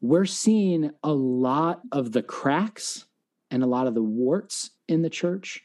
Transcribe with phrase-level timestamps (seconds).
[0.00, 3.06] we're seeing a lot of the cracks
[3.50, 5.62] and a lot of the warts in the church.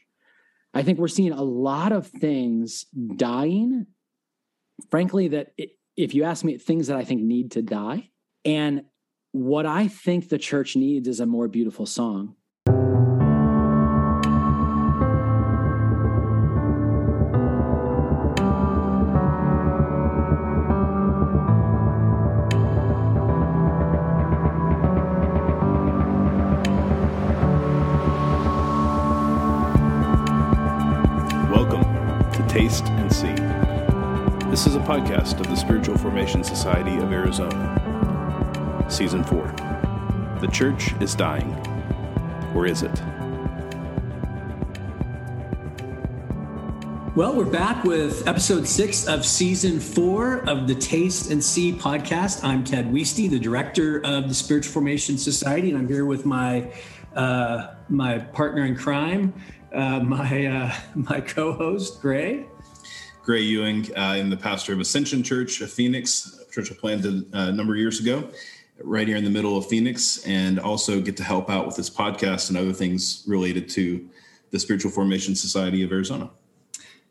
[0.72, 2.86] I think we're seeing a lot of things
[3.16, 3.86] dying.
[4.90, 5.52] Frankly, that
[5.96, 8.10] if you ask me, things that I think need to die.
[8.44, 8.82] And
[9.30, 12.34] what I think the church needs is a more beautiful song.
[34.84, 38.86] Podcast of the Spiritual Formation Society of Arizona.
[38.90, 39.46] Season 4.
[40.42, 41.54] The Church is Dying.
[42.54, 43.02] Or is it?
[47.16, 52.44] Well, we're back with episode six of season four of the Taste and See podcast.
[52.44, 56.70] I'm Ted Wueste, the director of the Spiritual Formation Society, and I'm here with my
[57.16, 59.32] uh, my partner in crime,
[59.72, 62.46] uh, my uh, my co-host Gray.
[63.24, 67.48] Gray Ewing, uh, in the pastor of Ascension Church of Phoenix, church I planted uh,
[67.48, 68.28] a number of years ago,
[68.82, 71.88] right here in the middle of Phoenix, and also get to help out with this
[71.88, 74.06] podcast and other things related to
[74.50, 76.30] the Spiritual Formation Society of Arizona.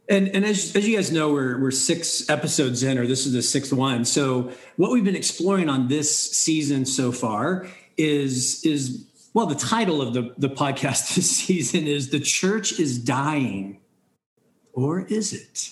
[0.08, 3.34] And, and as, as you guys know, we're, we're six episodes in, or this is
[3.34, 4.06] the sixth one.
[4.06, 7.68] So what we've been exploring on this season so far
[7.98, 13.00] is is well, the title of the, the podcast this season is The Church is
[13.00, 13.80] Dying.
[14.74, 15.72] Or is it?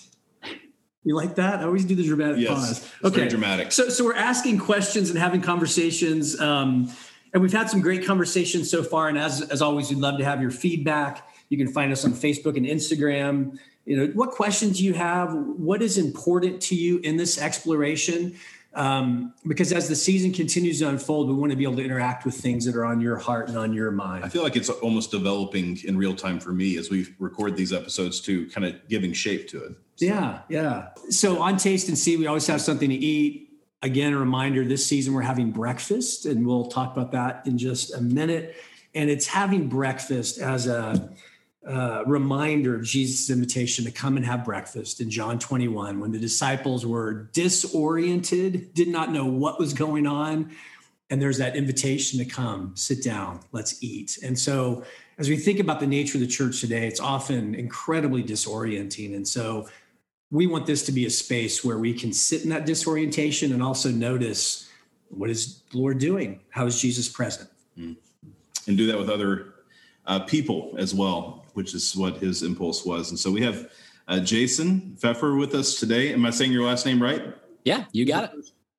[1.04, 1.60] You like that?
[1.60, 2.92] I always do the dramatic yes, pause.
[3.04, 3.16] Okay.
[3.16, 3.72] Very dramatic.
[3.72, 6.40] So, so we're asking questions and having conversations.
[6.40, 6.92] Um,
[7.32, 9.08] and we've had some great conversations so far.
[9.08, 11.28] And as, as always, we'd love to have your feedback.
[11.48, 13.58] You can find us on Facebook and Instagram.
[13.84, 15.34] You know, what questions do you have?
[15.34, 18.36] What is important to you in this exploration?
[18.74, 22.24] Um, because as the season continues to unfold, we want to be able to interact
[22.24, 24.24] with things that are on your heart and on your mind.
[24.24, 27.72] I feel like it's almost developing in real time for me as we record these
[27.72, 29.72] episodes to kind of giving shape to it.
[29.96, 30.06] So.
[30.06, 30.88] Yeah, yeah.
[31.10, 33.50] So on Taste and See, we always have something to eat.
[33.82, 37.92] Again, a reminder this season we're having breakfast, and we'll talk about that in just
[37.92, 38.56] a minute.
[38.94, 41.10] And it's having breakfast as a
[41.66, 46.18] uh, reminder of Jesus' invitation to come and have breakfast in John 21 when the
[46.18, 50.50] disciples were disoriented, did not know what was going on.
[51.08, 54.18] And there's that invitation to come, sit down, let's eat.
[54.24, 54.82] And so,
[55.18, 59.14] as we think about the nature of the church today, it's often incredibly disorienting.
[59.14, 59.68] And so,
[60.30, 63.62] we want this to be a space where we can sit in that disorientation and
[63.62, 64.68] also notice
[65.10, 66.40] what is the Lord doing?
[66.48, 67.50] How is Jesus present?
[67.78, 67.96] Mm.
[68.66, 69.52] And do that with other
[70.06, 73.10] uh, people as well which is what his impulse was.
[73.10, 73.70] And so we have
[74.08, 76.12] uh, Jason Pfeffer with us today.
[76.12, 77.34] Am I saying your last name right?
[77.64, 78.30] Yeah, you got it.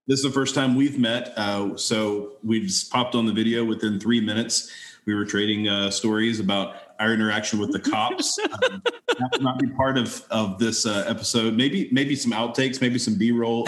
[0.05, 1.33] This is the first time we've met.
[1.37, 4.69] Uh, so we just popped on the video within three minutes.
[5.05, 8.37] We were trading uh, stories about our interaction with the cops.
[8.71, 11.55] um, that not be part of of this uh, episode.
[11.55, 13.67] Maybe maybe some outtakes, maybe some B roll.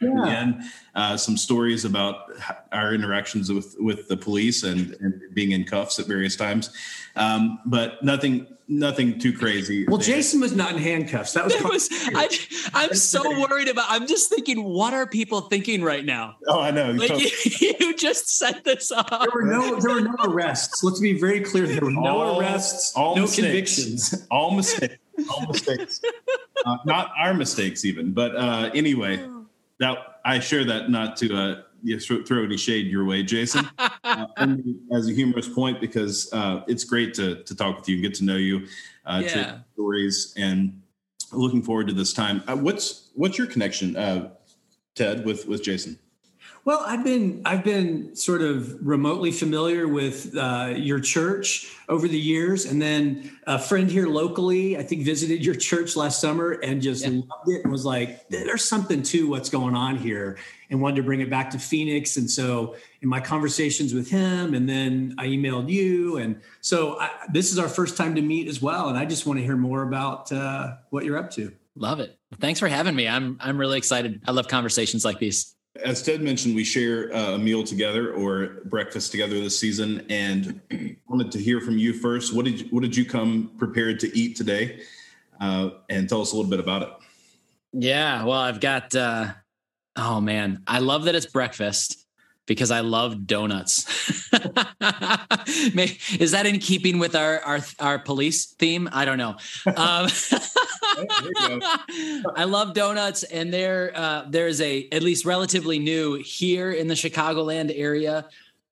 [0.00, 0.26] Yeah.
[0.26, 0.62] and
[0.94, 2.30] uh, some stories about
[2.70, 6.70] our interactions with with the police and, and being in cuffs at various times,
[7.16, 9.86] um, but nothing nothing too crazy.
[9.86, 11.32] Well, Jason was not in handcuffs.
[11.32, 11.62] That was.
[11.62, 11.88] was
[12.74, 13.86] I, am so worried about.
[13.88, 16.36] I'm just thinking, what are people thinking right now?
[16.46, 16.92] Oh, I know.
[16.92, 19.10] Like you, you just set this up.
[19.10, 19.80] There were no.
[19.80, 20.82] There were no arrests.
[20.82, 21.66] Let's be very clear.
[21.66, 22.94] There were no all, arrests.
[22.94, 23.46] All no mistakes.
[23.46, 24.26] convictions.
[24.30, 24.96] All mistakes.
[25.30, 26.00] All mistakes.
[26.66, 28.12] uh, not our mistakes, even.
[28.12, 29.24] But uh, anyway.
[29.78, 31.62] That I share that not to uh,
[32.00, 34.26] throw any shade your way, Jason, uh,
[34.92, 38.14] as a humorous point because uh, it's great to to talk with you and get
[38.14, 38.66] to know you,
[39.04, 39.58] uh, yeah.
[39.74, 40.80] stories, and
[41.32, 42.42] looking forward to this time.
[42.46, 44.30] Uh, what's what's your connection, uh,
[44.94, 45.98] Ted, with with Jason?
[46.66, 52.18] Well, I've been I've been sort of remotely familiar with uh, your church over the
[52.18, 56.82] years, and then a friend here locally, I think, visited your church last summer and
[56.82, 57.10] just yeah.
[57.10, 60.38] loved it and was like, "There's something to what's going on here,"
[60.68, 62.16] and wanted to bring it back to Phoenix.
[62.16, 67.10] And so, in my conversations with him, and then I emailed you, and so I,
[67.32, 68.88] this is our first time to meet as well.
[68.88, 71.52] And I just want to hear more about uh, what you're up to.
[71.76, 72.18] Love it.
[72.40, 73.06] Thanks for having me.
[73.06, 74.22] I'm I'm really excited.
[74.26, 75.55] I love conversations like these.
[75.84, 80.60] As Ted mentioned, we share uh, a meal together or breakfast together this season, and
[81.08, 82.34] wanted to hear from you first.
[82.34, 84.80] What did you, what did you come prepared to eat today?
[85.40, 86.88] Uh, and tell us a little bit about it.
[87.72, 88.94] Yeah, well, I've got.
[88.94, 89.32] Uh,
[89.96, 92.06] oh man, I love that it's breakfast
[92.46, 93.86] because I love donuts.
[96.18, 98.88] Is that in keeping with our our, our police theme?
[98.92, 99.36] I don't know.
[99.76, 100.08] Um,
[102.36, 106.88] I love donuts, and there uh, there is a at least relatively new here in
[106.88, 108.28] the Chicagoland area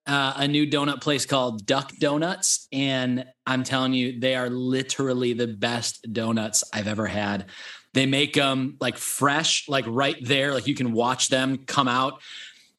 [0.06, 5.32] uh, a new donut place called Duck Donuts, and I'm telling you, they are literally
[5.32, 7.46] the best donuts I've ever had.
[7.94, 12.20] They make them like fresh, like right there, like you can watch them come out,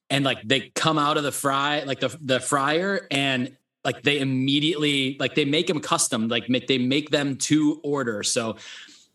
[0.10, 4.20] and like they come out of the fry, like the the fryer, and like they
[4.20, 8.22] immediately like they make them custom, like make, they make them to order.
[8.22, 8.58] So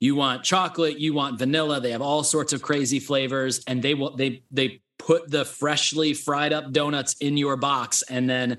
[0.00, 1.80] you want chocolate, you want vanilla.
[1.80, 6.14] They have all sorts of crazy flavors, and they will they they put the freshly
[6.14, 8.58] fried up donuts in your box and then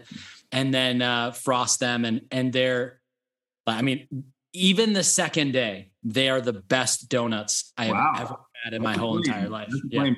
[0.51, 2.99] and then uh, frost them and and they're
[3.67, 4.07] I mean
[4.53, 8.97] even the second day they are the best donuts I have ever had in my
[8.97, 9.71] whole entire life.
[9.89, 10.11] Yeah.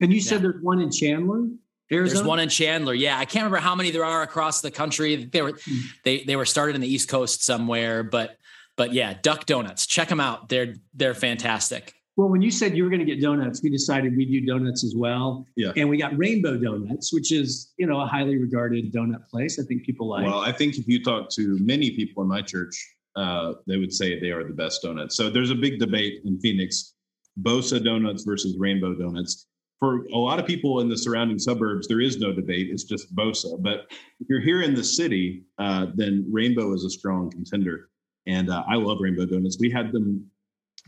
[0.00, 0.42] And you said yeah.
[0.42, 1.48] there's one in Chandler.
[1.90, 2.18] Arizona?
[2.18, 2.94] There's one in Chandler.
[2.94, 5.24] Yeah, I can't remember how many there are across the country.
[5.24, 5.80] They were mm.
[6.04, 8.36] they they were started in the East Coast somewhere, but
[8.78, 9.86] but yeah, Duck Donuts.
[9.86, 10.48] Check them out.
[10.48, 11.92] They're they're fantastic.
[12.16, 14.82] Well, when you said you were going to get donuts, we decided we'd do donuts
[14.82, 15.46] as well.
[15.54, 15.70] Yeah.
[15.76, 19.60] And we got Rainbow Donuts, which is, you know, a highly regarded donut place.
[19.60, 20.26] I think people like.
[20.26, 22.74] Well, I think if you talk to many people in my church,
[23.14, 25.16] uh, they would say they are the best donuts.
[25.16, 26.94] So there's a big debate in Phoenix
[27.40, 29.46] Bosa donuts versus Rainbow donuts.
[29.78, 32.68] For a lot of people in the surrounding suburbs, there is no debate.
[32.68, 33.62] It's just Bosa.
[33.62, 33.86] But
[34.18, 37.90] if you're here in the city, uh, then Rainbow is a strong contender.
[38.28, 39.56] And uh, I love Rainbow donuts.
[39.58, 40.30] We had them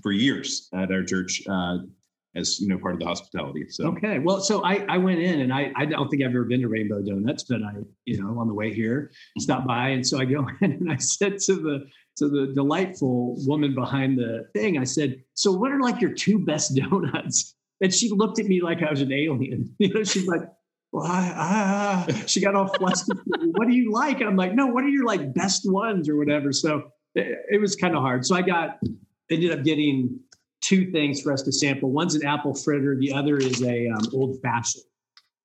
[0.02, 1.78] for years at our church uh,
[2.36, 3.66] as you know part of the hospitality.
[3.70, 6.44] So okay, well, so I I went in and I I don't think I've ever
[6.44, 7.72] been to Rainbow Donuts, but I
[8.04, 10.96] you know on the way here stopped by and so I go in and I
[10.96, 11.86] said to the
[12.18, 16.38] to the delightful woman behind the thing, I said, "So what are like your two
[16.38, 19.74] best donuts?" And she looked at me like I was an alien.
[19.78, 20.42] You know, she's like.
[20.92, 23.16] Well, I, she got all flustered.
[23.26, 24.18] what do you like?
[24.18, 26.50] And I'm like, no, what are your like best ones or whatever?
[26.50, 28.24] So it, it was kind of hard.
[28.24, 28.78] So I got
[29.30, 30.18] ended up getting
[30.60, 31.90] two things for us to sample.
[31.90, 32.96] One's an apple fritter.
[32.96, 34.84] The other is a um, old fashioned.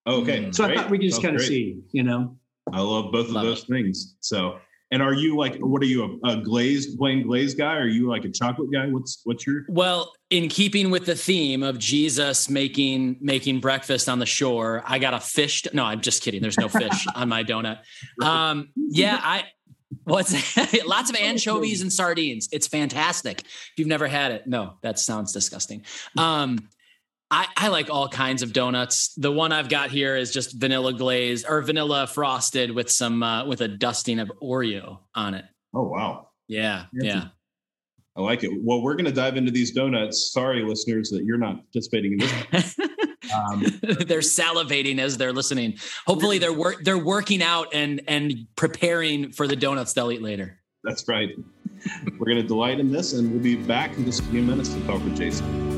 [0.07, 0.51] Okay.
[0.51, 0.77] So great.
[0.77, 2.37] I thought we could just kind of see, you know.
[2.71, 3.67] I love both love of those it.
[3.67, 4.15] things.
[4.19, 4.59] So,
[4.91, 7.75] and are you like, what are you a, a, glazed, plain glazed guy?
[7.75, 8.87] Or are you like a chocolate guy?
[8.87, 9.65] What's what's your?
[9.67, 14.99] Well, in keeping with the theme of Jesus making making breakfast on the shore, I
[14.99, 15.63] got a fish.
[15.73, 16.41] No, I'm just kidding.
[16.41, 17.79] There's no fish on my donut.
[18.21, 19.45] Um, yeah, I
[20.03, 22.49] What's lots of anchovies and sardines.
[22.51, 23.41] It's fantastic.
[23.41, 25.83] If you've never had it, no, that sounds disgusting.
[26.17, 26.69] Um,
[27.31, 29.13] I, I like all kinds of donuts.
[29.15, 33.45] The one I've got here is just vanilla glazed or vanilla frosted with some uh,
[33.45, 35.45] with a dusting of Oreo on it.
[35.73, 36.29] Oh wow!
[36.47, 37.29] Yeah, yeah.
[38.15, 38.51] I like it.
[38.63, 40.31] Well, we're going to dive into these donuts.
[40.31, 42.19] Sorry, listeners, that you're not participating in
[42.51, 42.77] this.
[43.35, 45.77] Um, they're salivating as they're listening.
[46.07, 50.59] Hopefully, they're work they're working out and and preparing for the donuts they'll eat later.
[50.83, 51.29] That's right.
[52.17, 54.69] We're going to delight in this, and we'll be back in just a few minutes
[54.73, 55.75] to talk with Jason.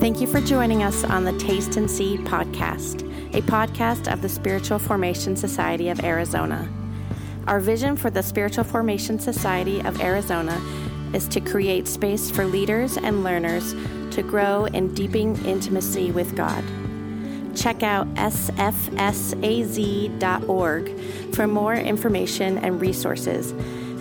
[0.00, 3.02] Thank you for joining us on the Taste and See podcast,
[3.36, 6.68] a podcast of the Spiritual Formation Society of Arizona.
[7.46, 10.60] Our vision for the Spiritual Formation Society of Arizona
[11.14, 13.74] is to create space for leaders and learners
[14.12, 16.64] to grow in deepening intimacy with God.
[17.54, 18.60] Check out sfsaz.org
[21.34, 23.52] for more information and resources,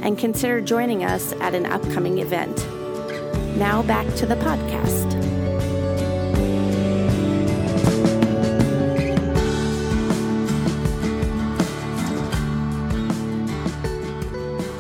[0.02, 2.58] and consider joining us at an upcoming event.
[3.58, 5.12] Now back to the podcast.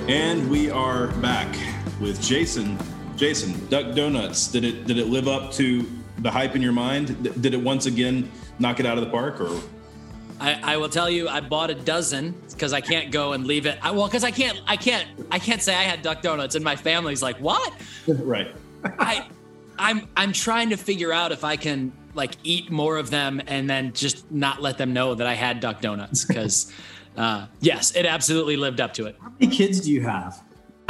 [0.09, 1.55] And we are back
[2.01, 2.77] with Jason.
[3.15, 4.47] Jason, Duck Donuts.
[4.47, 5.89] Did it did it live up to
[6.19, 7.41] the hype in your mind?
[7.41, 9.61] Did it once again knock it out of the park, or?
[10.39, 13.67] I, I will tell you, I bought a dozen because I can't go and leave
[13.67, 13.77] it.
[13.83, 16.63] I, well, because I can't, I can't, I can't say I had Duck Donuts, and
[16.65, 17.71] my family's like, "What?"
[18.07, 18.55] right.
[18.83, 19.27] I,
[19.77, 23.69] I'm, I'm trying to figure out if I can like eat more of them and
[23.69, 26.73] then just not let them know that I had Duck Donuts because,
[27.15, 29.15] uh, yes, it absolutely lived up to it.
[29.21, 30.41] How many kids do you have?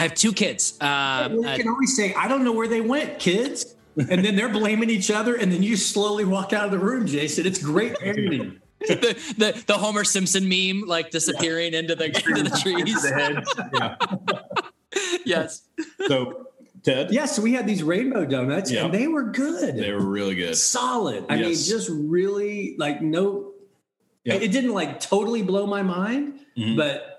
[0.02, 0.80] I have two kids.
[0.82, 3.76] Uh, you can always say, I don't know where they went, kids.
[3.96, 5.36] and then they're blaming each other.
[5.36, 7.46] And then you slowly walk out of the room, Jason.
[7.46, 8.60] It's great parenting.
[8.80, 11.80] the, the, the Homer Simpson meme, like disappearing yeah.
[11.80, 13.02] into the into the trees.
[13.04, 13.98] the
[14.92, 15.16] yeah.
[15.24, 15.68] yes.
[16.08, 16.48] So
[16.82, 17.12] Ted?
[17.12, 18.86] Yes, So we had these rainbow donuts yep.
[18.86, 19.78] and they were good.
[19.78, 20.58] They were really good.
[20.58, 21.28] Solid.
[21.30, 21.46] I yes.
[21.46, 23.52] mean, just really like no,
[24.24, 24.42] yep.
[24.42, 26.76] it didn't like totally blow my mind, mm-hmm.
[26.76, 27.11] but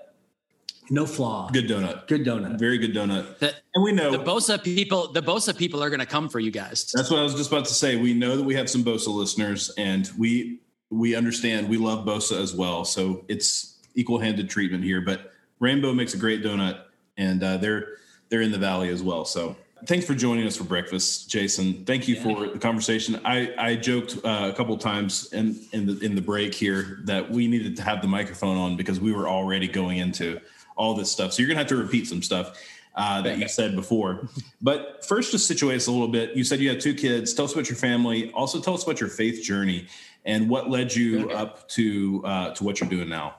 [0.93, 1.49] no flaw.
[1.51, 2.07] Good donut.
[2.07, 2.59] Good donut.
[2.59, 3.39] Very good donut.
[3.39, 5.11] The, and we know the Bosa people.
[5.11, 6.93] The Bosa people are going to come for you guys.
[6.93, 7.97] That's what I was just about to say.
[7.97, 11.71] We know that we have some Bosa listeners, and we we understand.
[11.71, 12.85] We love Bosa as well.
[12.85, 15.01] So it's equal handed treatment here.
[15.01, 16.83] But Rainbow makes a great donut,
[17.17, 17.97] and uh, they're
[18.29, 19.25] they're in the valley as well.
[19.25, 19.57] So
[19.87, 21.87] thanks for joining us for breakfast, Jason.
[21.87, 22.23] Thank you yeah.
[22.23, 23.19] for the conversation.
[23.25, 27.31] I, I joked uh, a couple times in in the in the break here that
[27.31, 30.39] we needed to have the microphone on because we were already going into
[30.77, 31.33] all this stuff.
[31.33, 32.59] So you're gonna have to repeat some stuff
[32.95, 34.29] uh, that you said before.
[34.61, 36.37] But first, just situate us a little bit.
[36.37, 37.33] You said you had two kids.
[37.35, 38.31] Tell us about your family.
[38.33, 39.87] Also, tell us about your faith journey
[40.25, 41.35] and what led you okay.
[41.35, 43.37] up to uh, to what you're doing now.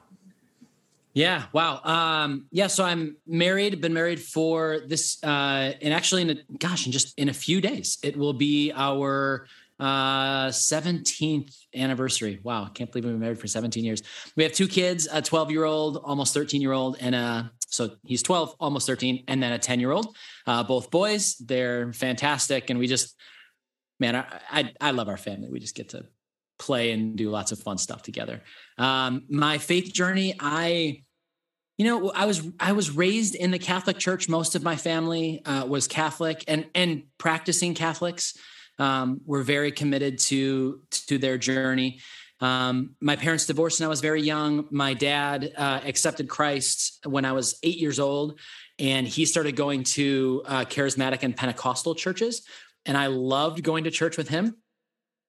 [1.14, 1.44] Yeah.
[1.52, 1.80] Wow.
[1.84, 2.66] Um, yeah.
[2.66, 3.80] So I'm married.
[3.80, 7.60] Been married for this, uh, and actually, in a, gosh, in just in a few
[7.60, 9.46] days, it will be our
[9.80, 12.40] uh 17th anniversary.
[12.42, 14.02] Wow can't believe we've been married for 17 years.
[14.36, 17.96] We have two kids a 12 year old almost 13 year old and a so
[18.04, 20.16] he's 12 almost 13 and then a 10 year old
[20.46, 23.16] uh both boys they're fantastic and we just
[23.98, 25.48] man I, I i love our family.
[25.50, 26.06] We just get to
[26.58, 28.42] play and do lots of fun stuff together.
[28.78, 31.02] Um my faith journey i
[31.78, 34.28] you know i was i was raised in the catholic church.
[34.28, 38.34] Most of my family uh, was catholic and and practicing catholics
[38.78, 42.00] um, were very committed to to their journey.
[42.40, 44.66] Um, my parents divorced when I was very young.
[44.70, 48.38] My dad uh, accepted Christ when I was eight years old,
[48.78, 52.42] and he started going to uh, charismatic and Pentecostal churches.
[52.84, 54.56] And I loved going to church with him.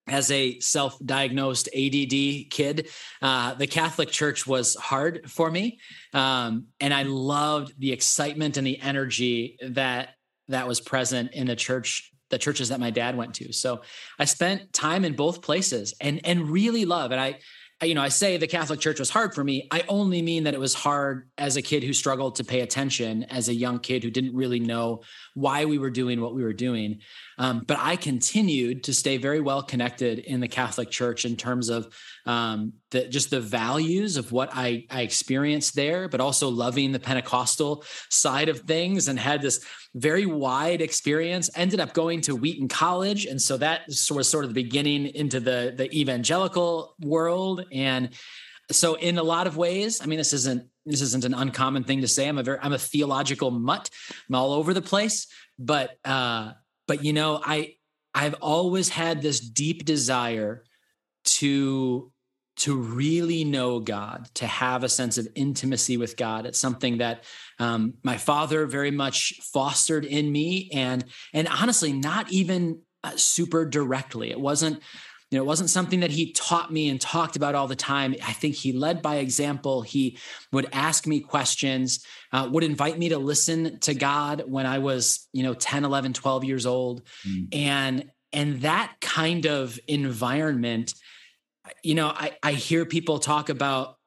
[0.08, 2.90] As a self diagnosed ADD kid,
[3.24, 5.80] uh, the Catholic Church was hard for me.
[6.14, 10.10] Um, and I loved the excitement and the energy that
[10.48, 13.54] that was present in the church the churches that my dad went to.
[13.54, 13.82] So
[14.20, 17.12] I spent time in both places and and really love.
[17.12, 17.40] And I,
[17.82, 19.68] I, you know, I say the Catholic Church was hard for me.
[19.70, 23.26] I only mean that it was hard as a kid who struggled to pay attention,
[23.26, 25.04] as a young kid who didn't really know
[25.34, 27.02] why we were doing what we were doing.
[27.38, 31.68] Um, but I continued to stay very well connected in the Catholic Church in terms
[31.68, 31.94] of
[32.26, 37.00] um, the, just the values of what I, I experienced there, but also loving the
[37.00, 39.64] Pentecostal side of things and had this
[39.94, 41.50] very wide experience.
[41.56, 43.26] Ended up going to Wheaton College.
[43.26, 47.66] And so that was sort of the beginning into the, the evangelical world.
[47.72, 48.10] And
[48.72, 52.02] so in a lot of ways, I mean, this isn't this isn't an uncommon thing
[52.02, 52.28] to say.
[52.28, 53.90] I'm a very I'm a theological mutt.
[54.30, 55.28] I'm all over the place.
[55.58, 56.54] But uh,
[56.88, 57.76] but you know, I
[58.14, 60.64] I've always had this deep desire
[61.26, 62.12] to
[62.58, 66.46] to really know God, to have a sense of intimacy with God.
[66.46, 67.24] It's something that
[67.60, 73.66] um, my father very much fostered in me, and and honestly, not even uh, super
[73.66, 74.32] directly.
[74.32, 74.82] It wasn't
[75.32, 78.16] you know, it wasn't something that he taught me and talked about all the time.
[78.24, 79.82] I think he led by example.
[79.82, 80.20] He
[80.52, 85.28] would ask me questions, uh, would invite me to listen to God when I was,
[85.34, 87.02] you know, 10, 11, 12 years old.
[87.28, 87.48] Mm.
[87.54, 90.94] And and that kind of environment
[91.84, 93.98] you know, I, I hear people talk about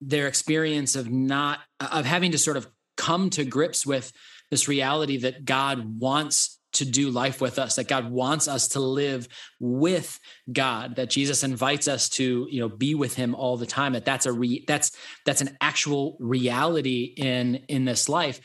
[0.00, 4.12] their experience of not of having to sort of come to grips with
[4.50, 8.80] this reality that God wants to do life with us that god wants us to
[8.80, 9.28] live
[9.60, 10.18] with
[10.50, 14.04] god that jesus invites us to you know be with him all the time that
[14.04, 14.92] that's a re, that's
[15.26, 18.40] that's an actual reality in in this life.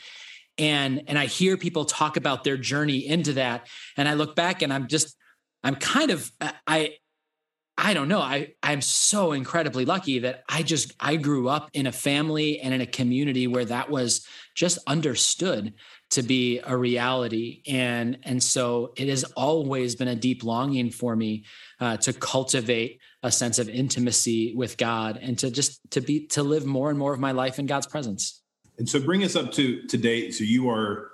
[0.58, 3.66] And and i hear people talk about their journey into that
[3.96, 5.16] and i look back and i'm just
[5.62, 6.30] i'm kind of
[6.66, 6.94] i
[7.80, 8.20] I don't know.
[8.20, 12.74] I I'm so incredibly lucky that I just I grew up in a family and
[12.74, 15.74] in a community where that was just understood
[16.10, 21.14] to be a reality and and so it has always been a deep longing for
[21.14, 21.44] me
[21.78, 26.42] uh, to cultivate a sense of intimacy with God and to just to be to
[26.42, 28.42] live more and more of my life in God's presence.
[28.78, 30.34] And so bring us up to to date.
[30.34, 31.12] So you are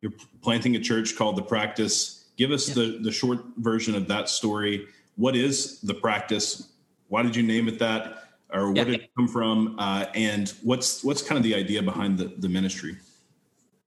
[0.00, 2.24] you're planting a church called the Practice.
[2.38, 2.74] Give us yeah.
[2.74, 6.68] the the short version of that story what is the practice?
[7.08, 8.24] Why did you name it that?
[8.52, 8.84] Or where yeah.
[8.84, 9.76] did it come from?
[9.78, 12.96] Uh, and what's what's kind of the idea behind the, the ministry?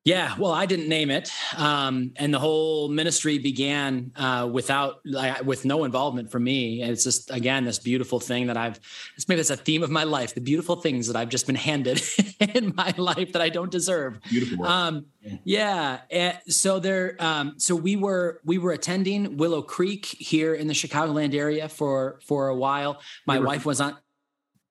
[0.09, 5.35] Yeah, well, I didn't name it, um, and the whole ministry began uh, without, uh,
[5.45, 6.81] with no involvement from me.
[6.81, 8.79] And it's just again this beautiful thing that I've.
[9.15, 11.53] It's maybe it's a theme of my life: the beautiful things that I've just been
[11.53, 12.01] handed
[12.39, 14.19] in my life that I don't deserve.
[14.27, 14.65] Beautiful.
[14.65, 15.05] Um,
[15.43, 15.99] yeah.
[16.09, 16.39] yeah.
[16.47, 17.15] So there.
[17.19, 22.19] Um, so we were we were attending Willow Creek here in the Chicagoland area for
[22.25, 22.99] for a while.
[23.27, 23.95] My Never wife was on.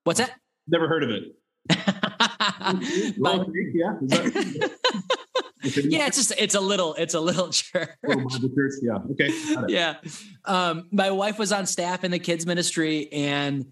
[0.03, 0.33] What's that?
[0.67, 1.37] Never heard of it.
[3.19, 4.67] Willow Creek, yeah.
[5.63, 7.89] yeah, it's just it's a little it's a little church.
[8.07, 8.73] church.
[8.83, 8.99] Yeah.
[9.13, 9.31] Okay.
[9.69, 9.97] Yeah.
[10.45, 13.67] Um, my wife was on staff in the kids ministry, and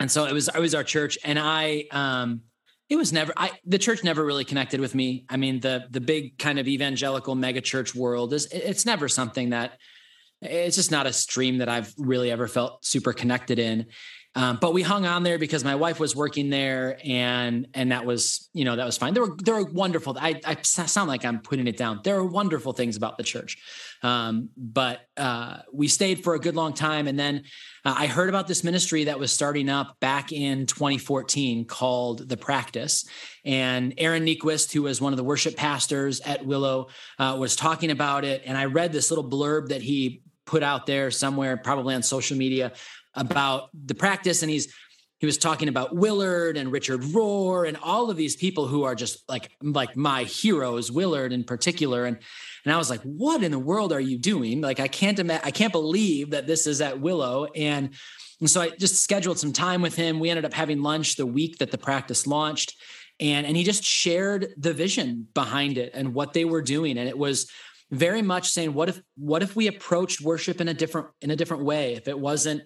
[0.00, 2.42] and so it was it was our church, and I um
[2.88, 5.24] it was never I the church never really connected with me.
[5.28, 9.50] I mean the the big kind of evangelical mega church world is it's never something
[9.50, 9.78] that
[10.42, 13.86] it's just not a stream that I've really ever felt super connected in.
[14.36, 18.04] Um, but we hung on there because my wife was working there, and and that
[18.04, 19.14] was you know that was fine.
[19.14, 20.14] There were there were wonderful.
[20.20, 22.00] I, I sound like I'm putting it down.
[22.04, 23.56] There are wonderful things about the church,
[24.02, 27.44] um, but uh, we stayed for a good long time, and then
[27.86, 32.36] uh, I heard about this ministry that was starting up back in 2014 called The
[32.36, 33.06] Practice,
[33.42, 36.88] and Aaron Niequist, who was one of the worship pastors at Willow,
[37.18, 40.84] uh, was talking about it, and I read this little blurb that he put out
[40.84, 42.72] there somewhere, probably on social media
[43.16, 44.72] about the practice and he's
[45.18, 48.94] he was talking about Willard and Richard Rohr and all of these people who are
[48.94, 52.04] just like like my heroes, Willard in particular.
[52.04, 52.18] And
[52.64, 54.60] and I was like, what in the world are you doing?
[54.60, 57.46] Like I can't imagine, I can't believe that this is at Willow.
[57.56, 57.94] And
[58.40, 60.20] and so I just scheduled some time with him.
[60.20, 62.74] We ended up having lunch the week that the practice launched.
[63.18, 66.98] And and he just shared the vision behind it and what they were doing.
[66.98, 67.50] And it was
[67.90, 71.36] very much saying, what if what if we approached worship in a different in a
[71.36, 71.94] different way?
[71.94, 72.64] If it wasn't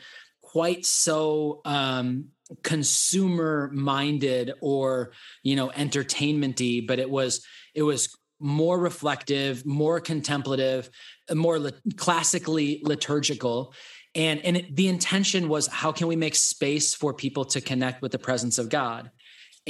[0.52, 2.26] quite so um,
[2.62, 10.90] consumer minded or you know entertainmenty but it was it was more reflective more contemplative
[11.34, 13.74] more li- classically liturgical.
[14.14, 18.02] And and it, the intention was how can we make space for people to connect
[18.02, 19.10] with the presence of god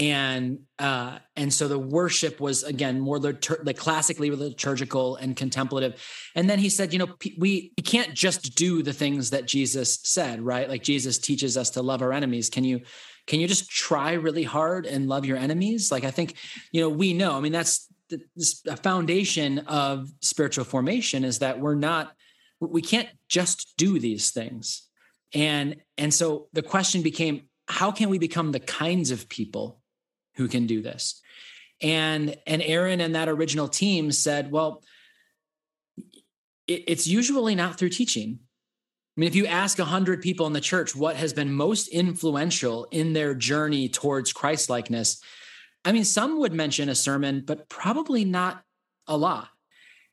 [0.00, 6.02] and uh, and so the worship was again more litur- like classically liturgical and contemplative.
[6.35, 10.00] And then he said you know we, we can't just do the things that jesus
[10.02, 10.69] said right?
[10.69, 12.49] Like jesus teaches us to love our enemies.
[12.49, 12.80] Can you
[13.26, 15.92] can you just try really hard and love your enemies?
[15.92, 16.35] Like i think
[16.73, 18.21] you know we know i mean that's the,
[18.64, 22.12] the foundation of spiritual formation is that we're not
[22.59, 24.88] we can't just do these things.
[25.35, 29.79] And and so the question became how can we become the kinds of people
[30.40, 31.20] who can do this.
[31.82, 34.82] And and Aaron and that original team said, well,
[36.66, 38.38] it, it's usually not through teaching.
[38.40, 41.88] I mean, if you ask a hundred people in the church what has been most
[41.88, 45.23] influential in their journey towards Christ likeness,
[45.85, 48.62] I mean, some would mention a sermon, but probably not
[49.06, 49.49] a lot.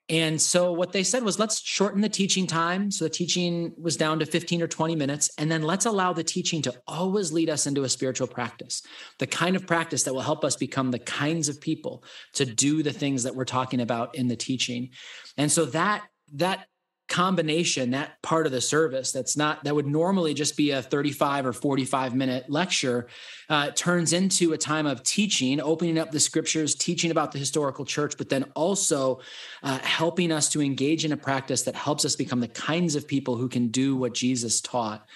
[0.09, 2.91] And so what they said was let's shorten the teaching time.
[2.91, 5.29] So the teaching was down to 15 or 20 minutes.
[5.37, 8.81] And then let's allow the teaching to always lead us into a spiritual practice,
[9.19, 12.83] the kind of practice that will help us become the kinds of people to do
[12.83, 14.89] the things that we're talking about in the teaching.
[15.37, 16.67] And so that that
[17.07, 21.45] combination that part of the service that's not that would normally just be a 35
[21.45, 23.07] or 45 minute lecture
[23.49, 27.85] uh, turns into a time of teaching opening up the scriptures teaching about the historical
[27.85, 29.21] church but then also
[29.63, 33.07] uh, helping us to engage in a practice that helps us become the kinds of
[33.07, 35.07] people who can do what jesus taught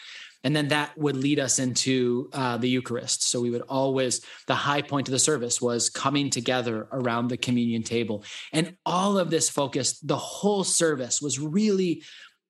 [0.43, 3.23] and then that would lead us into uh, the eucharist.
[3.23, 7.37] So we would always the high point of the service was coming together around the
[7.37, 8.23] communion table.
[8.51, 12.03] And all of this focus the whole service was really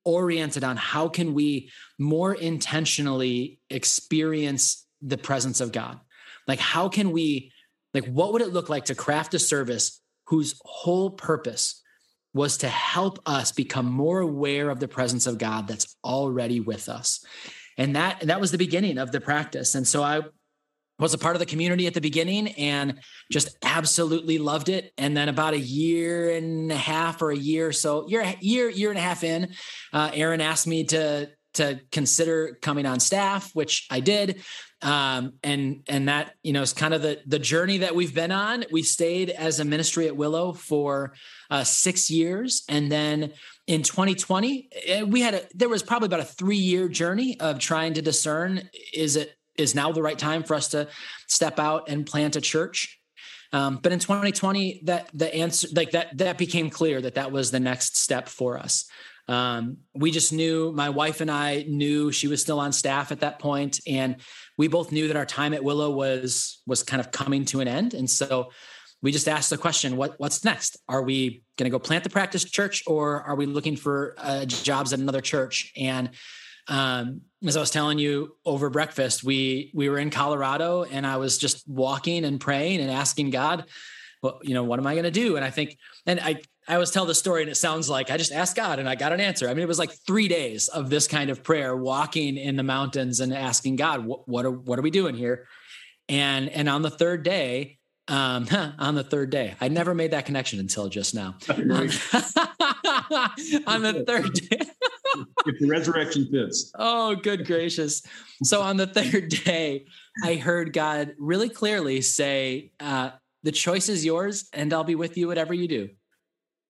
[0.04, 6.00] oriented on how can we more intentionally experience the presence of god?
[6.48, 7.52] Like how can we
[7.94, 11.80] like what would it look like to craft a service whose whole purpose
[12.34, 16.88] was to help us become more aware of the presence of God that's already with
[16.88, 17.22] us
[17.78, 19.74] and that that was the beginning of the practice.
[19.74, 20.20] And so i
[20.98, 24.92] was a part of the community at the beginning and just absolutely loved it.
[24.96, 28.90] And then about a year and a half or a year so year year year
[28.90, 29.52] and a half in
[29.92, 34.42] uh, aaron asked me to to consider coming on staff which i did
[34.82, 38.32] um, and and that you know is kind of the the journey that we've been
[38.32, 38.64] on.
[38.70, 41.14] We stayed as a ministry at willow for
[41.50, 42.64] uh, six years.
[42.68, 43.32] And then
[43.66, 47.58] in 2020 eh, we had a there was probably about a three year journey of
[47.58, 50.88] trying to discern is it is now the right time for us to
[51.28, 52.98] step out and plant a church?
[53.52, 57.50] Um, but in 2020 that the answer like that that became clear that that was
[57.50, 58.86] the next step for us
[59.28, 63.20] um, we just knew my wife and i knew she was still on staff at
[63.20, 64.16] that point and
[64.58, 67.68] we both knew that our time at willow was was kind of coming to an
[67.68, 68.50] end and so
[69.02, 70.78] we just asked the question what what's next?
[70.88, 74.44] Are we going to go plant the practice church or are we looking for uh,
[74.44, 75.72] jobs at another church?
[75.76, 76.10] And
[76.68, 81.16] um, as i was telling you over breakfast we we were in colorado and i
[81.16, 83.64] was just walking and praying and asking god
[84.22, 85.34] well you know what am i going to do?
[85.34, 88.16] And i think and i i always tell the story and it sounds like i
[88.16, 90.68] just asked god and i got an answer i mean it was like three days
[90.68, 94.50] of this kind of prayer walking in the mountains and asking god what, what are
[94.50, 95.46] what are we doing here
[96.08, 98.46] and and on the third day um,
[98.78, 99.54] on the third day.
[99.60, 101.36] I never made that connection until just now.
[101.48, 101.56] on
[103.82, 104.60] the third day.
[105.46, 106.72] if the resurrection fits.
[106.78, 108.02] Oh, good gracious.
[108.42, 109.86] So on the third day,
[110.24, 113.10] I heard God really clearly say, uh,
[113.44, 115.88] the choice is yours and I'll be with you whatever you do.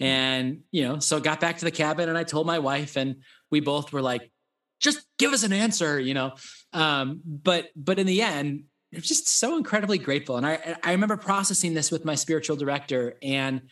[0.00, 3.16] And, you know, so got back to the cabin and I told my wife and
[3.50, 4.32] we both were like,
[4.80, 6.32] just give us an answer, you know.
[6.72, 10.36] Um, but but in the end, I'm just so incredibly grateful.
[10.36, 13.62] And I I remember processing this with my spiritual director, and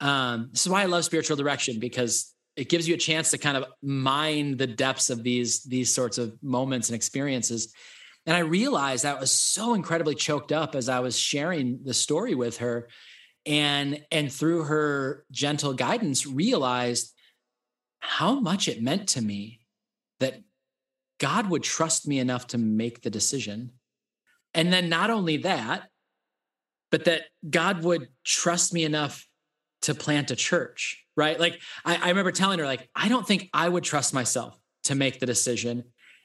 [0.00, 3.38] um, this is why I love spiritual direction because it gives you a chance to
[3.38, 7.72] kind of mine the depths of these these sorts of moments and experiences.
[8.26, 12.34] And I realized I was so incredibly choked up as I was sharing the story
[12.34, 12.88] with her,
[13.48, 17.14] and and through her gentle guidance, realized
[17.98, 19.60] how much it meant to me
[20.20, 20.42] that
[21.18, 23.72] God would trust me enough to make the decision.
[24.54, 25.88] And then not only that,
[26.90, 29.26] but that God would trust me enough
[29.82, 31.38] to plant a church, right?
[31.38, 34.94] Like I, I, remember telling her, like, I don't think I would trust myself to
[34.94, 35.84] make the decision.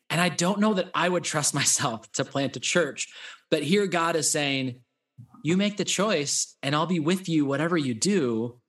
[0.10, 3.14] And I don't know that I would trust myself to plant a church.
[3.52, 4.80] But here God is saying,
[5.44, 8.60] you make the choice and I'll be with you, whatever you do.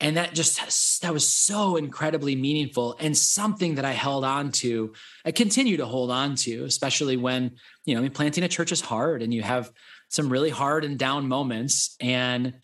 [0.00, 4.92] And that just that was so incredibly meaningful and something that i held on to
[5.24, 8.70] i continue to hold on to especially when you know I mean, planting a church
[8.70, 9.72] is hard and you have
[10.08, 11.96] some really hard and down moments.
[12.00, 12.54] And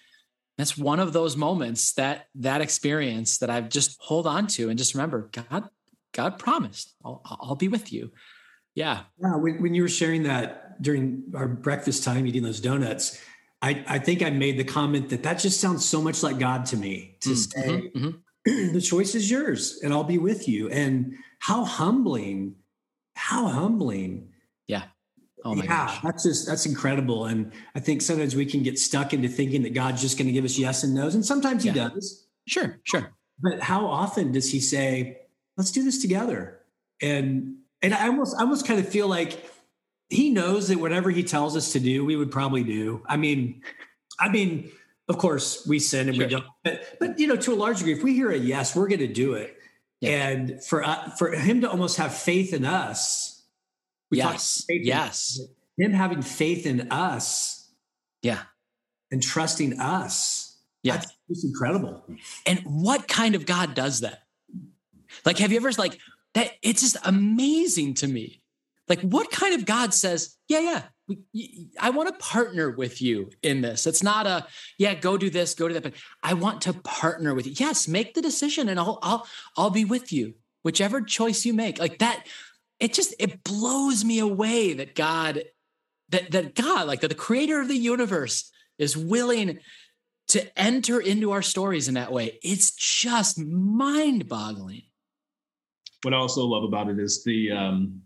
[0.59, 4.79] that's one of those moments that that experience that i've just hold on to and
[4.79, 5.69] just remember god
[6.13, 8.13] god promised i'll, I'll be with you.
[8.77, 9.03] Yeah.
[9.21, 9.37] Yeah.
[9.37, 13.21] When, when you were sharing that during our breakfast time eating those donuts
[13.65, 16.67] I, I think I made the comment that that just sounds so much like God
[16.67, 18.73] to me to mm, say, mm-hmm, mm-hmm.
[18.75, 20.69] the choice is yours and I'll be with you.
[20.69, 22.57] And how humbling,
[23.17, 24.29] how humbling.
[24.69, 24.83] Yeah.
[25.47, 26.01] Oh my yeah, gosh.
[26.03, 27.25] That's just, that's incredible.
[27.25, 30.33] And I think sometimes we can get stuck into thinking that God's just going to
[30.33, 31.15] give us yes and no's.
[31.15, 31.73] And sometimes yeah.
[31.73, 32.27] he does.
[32.47, 33.15] Sure, sure.
[33.41, 35.21] But how often does he say,
[35.57, 36.61] let's do this together?
[37.01, 39.43] And, and I almost, I almost kind of feel like
[40.15, 43.03] he knows that whatever he tells us to do, we would probably do.
[43.07, 43.63] I mean,
[44.21, 44.71] I mean,
[45.09, 46.27] of course, we sin and sure.
[46.27, 46.45] we don't.
[46.63, 49.01] But, but, you know, to a large degree, if we hear a yes, we're going
[49.01, 49.57] to do it.
[50.01, 50.29] Yeah.
[50.29, 53.43] And for uh, for him to almost have faith in us,
[54.11, 55.41] yes, yes,
[55.79, 57.71] in, him having faith in us,
[58.21, 58.43] yeah,
[59.11, 61.01] and trusting us, yeah,
[61.31, 62.05] it's incredible.
[62.45, 64.25] And what kind of God does that?
[65.25, 65.99] Like, have you ever like
[66.35, 66.51] that?
[66.61, 68.43] It's just amazing to me
[68.89, 70.83] like, what kind of God says, yeah, yeah,
[71.81, 73.87] I want to partner with you in this.
[73.87, 74.47] It's not a,
[74.79, 77.53] yeah, go do this, go do that, but I want to partner with you.
[77.57, 81.79] Yes, make the decision and I'll, I'll, I'll be with you, whichever choice you make.
[81.79, 82.27] Like that,
[82.81, 85.45] it just, it blows me away that God,
[86.09, 89.59] that, that God, like that the creator of the universe is willing
[90.29, 92.39] to enter into our stories in that way.
[92.43, 94.85] It's just mind boggling.
[96.03, 98.01] What I also love about it is the, um,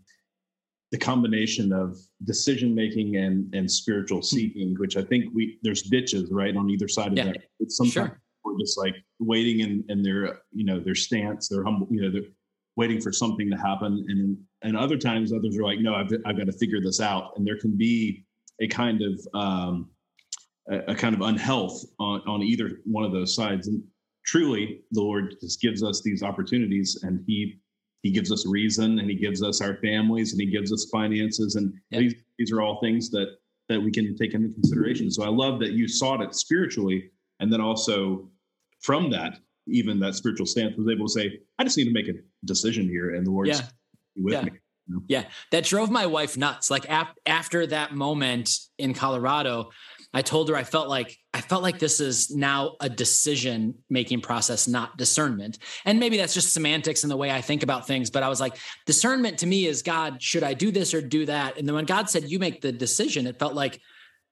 [0.91, 4.23] the combination of decision making and and spiritual hmm.
[4.23, 7.25] seeking, which I think we there's ditches right on either side of yeah.
[7.25, 7.37] that.
[7.59, 8.21] But sometimes sure.
[8.43, 12.11] we're just like waiting in, in their you know their stance, they're humble, you know,
[12.11, 12.29] they're
[12.75, 16.37] waiting for something to happen, and and other times others are like, no, I've I've
[16.37, 18.25] got to figure this out, and there can be
[18.61, 19.89] a kind of um,
[20.71, 23.83] a, a kind of unhealth on on either one of those sides, and
[24.25, 27.59] truly the Lord just gives us these opportunities, and He
[28.03, 31.55] he gives us reason and he gives us our families and he gives us finances
[31.55, 32.01] and yep.
[32.01, 35.59] these, these are all things that that we can take into consideration so i love
[35.59, 38.29] that you sought it spiritually and then also
[38.79, 42.07] from that even that spiritual stance was able to say i just need to make
[42.07, 42.13] a
[42.45, 43.65] decision here and the lord's yeah.
[44.15, 44.41] with yeah.
[44.41, 44.51] me
[45.07, 49.69] yeah that drove my wife nuts like ap- after that moment in colorado
[50.13, 54.21] I told her I felt like I felt like this is now a decision making
[54.21, 55.59] process, not discernment.
[55.85, 58.09] And maybe that's just semantics and the way I think about things.
[58.09, 61.27] But I was like, discernment to me is God, should I do this or do
[61.27, 61.57] that?
[61.57, 63.79] And then when God said, you make the decision, it felt like,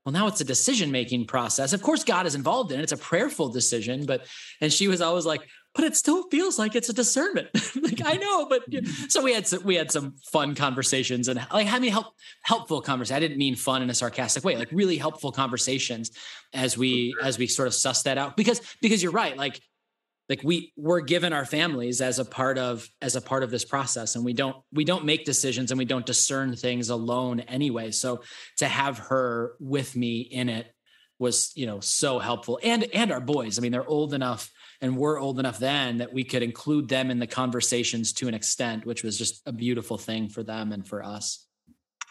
[0.03, 1.73] well, now it's a decision making process.
[1.73, 2.83] Of course, God is involved in it.
[2.83, 4.05] It's a prayerful decision.
[4.05, 4.25] But,
[4.61, 5.41] and she was always like,
[5.77, 7.49] but it still feels like it's a discernment.
[7.81, 9.05] like I know, but mm-hmm.
[9.07, 12.07] so we had some, we had some fun conversations and like having help
[12.41, 13.15] helpful conversations.
[13.15, 16.11] I didn't mean fun in a sarcastic way, like really helpful conversations
[16.51, 18.35] as we as we sort of suss that out.
[18.35, 19.61] Because because you're right, like
[20.29, 23.63] like we we're given our families as a part of as a part of this
[23.63, 27.91] process and we don't we don't make decisions and we don't discern things alone anyway
[27.91, 28.21] so
[28.57, 30.67] to have her with me in it
[31.17, 34.97] was you know so helpful and and our boys i mean they're old enough and
[34.97, 38.85] we're old enough then that we could include them in the conversations to an extent
[38.85, 41.47] which was just a beautiful thing for them and for us.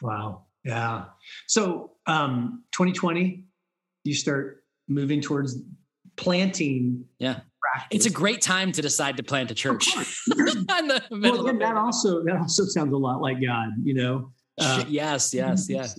[0.03, 0.45] Wow.
[0.65, 1.05] Yeah.
[1.47, 3.45] So um 2020
[4.05, 5.59] you start moving towards
[6.17, 7.41] planting yeah.
[7.61, 7.89] practice.
[7.91, 9.95] it's a great time to decide to plant a church.
[10.37, 14.33] well, that also that also sounds a lot like god you know?
[14.59, 15.99] Uh, yes yes yes.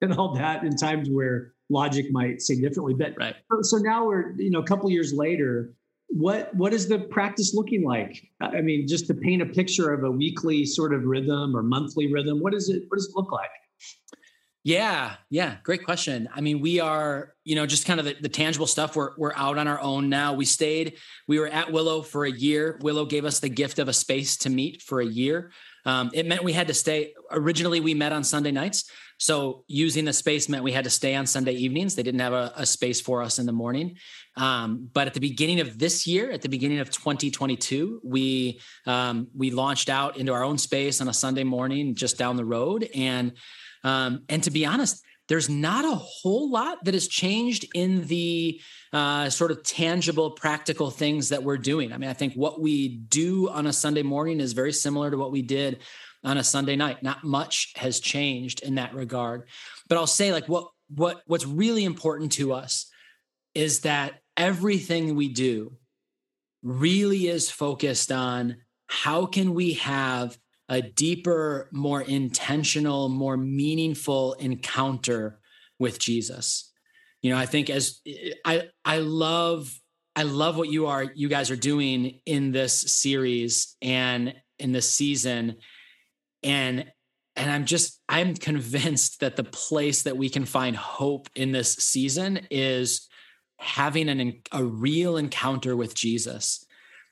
[0.00, 3.36] And all that in times where logic might say differently but right.
[3.62, 5.72] so now we're you know a couple years later
[6.14, 8.22] what what is the practice looking like?
[8.40, 12.12] I mean, just to paint a picture of a weekly sort of rhythm or monthly
[12.12, 13.50] rhythm, what does it what does it look like?
[14.64, 16.28] Yeah, yeah, great question.
[16.32, 18.94] I mean, we are, you know, just kind of the, the, tangible stuff.
[18.94, 20.34] We're we're out on our own now.
[20.34, 20.98] We stayed.
[21.26, 22.78] We were at Willow for a year.
[22.80, 25.50] Willow gave us the gift of a space to meet for a year.
[25.84, 27.12] Um, it meant we had to stay.
[27.32, 28.88] Originally, we met on Sunday nights.
[29.22, 31.94] So using the space meant we had to stay on Sunday evenings.
[31.94, 33.96] They didn't have a, a space for us in the morning.
[34.36, 39.28] Um, but at the beginning of this year, at the beginning of 2022, we um,
[39.32, 42.88] we launched out into our own space on a Sunday morning just down the road.
[42.96, 43.34] And
[43.84, 48.60] um, and to be honest, there's not a whole lot that has changed in the
[48.92, 51.92] uh, sort of tangible, practical things that we're doing.
[51.92, 55.16] I mean, I think what we do on a Sunday morning is very similar to
[55.16, 55.78] what we did
[56.24, 57.02] on a Sunday night.
[57.02, 59.48] Not much has changed in that regard.
[59.88, 62.90] But I'll say, like, what what what's really important to us
[63.54, 65.76] is that everything we do
[66.62, 68.56] really is focused on
[68.86, 75.40] how can we have a deeper, more intentional, more meaningful encounter
[75.78, 76.72] with Jesus.
[77.20, 78.00] You know, I think as
[78.44, 79.72] I I love
[80.14, 84.92] I love what you are you guys are doing in this series and in this
[84.92, 85.56] season
[86.42, 86.90] and
[87.34, 91.74] and I'm just I'm convinced that the place that we can find hope in this
[91.74, 93.08] season is
[93.58, 96.64] having an a real encounter with Jesus.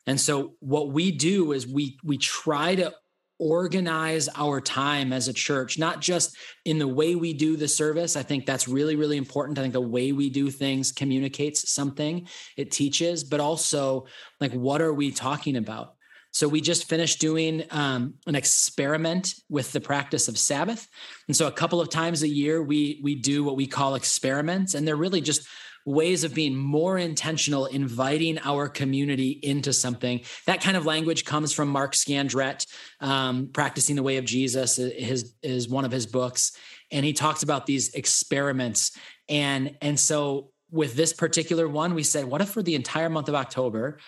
[0.06, 2.92] And so what we do is we we try to
[3.40, 8.14] organize our time as a church, not just in the way we do the service.
[8.14, 9.58] I think that's really, really important.
[9.58, 14.06] I think the way we do things communicates something, it teaches, but also
[14.40, 15.94] like, what are we talking about?
[16.32, 20.88] So we just finished doing um, an experiment with the practice of Sabbath,
[21.26, 24.74] and so a couple of times a year we we do what we call experiments,
[24.74, 25.46] and they're really just
[25.86, 30.20] ways of being more intentional, inviting our community into something.
[30.46, 32.66] That kind of language comes from Mark Scandrette,
[33.00, 36.52] um, Practicing the Way of Jesus, his, is one of his books.
[36.92, 38.96] And he talks about these experiments.
[39.28, 43.28] And, and so with this particular one, we said, what if for the entire month
[43.28, 43.98] of October,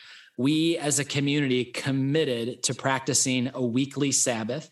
[0.42, 4.68] we as a community committed to practicing a weekly Sabbath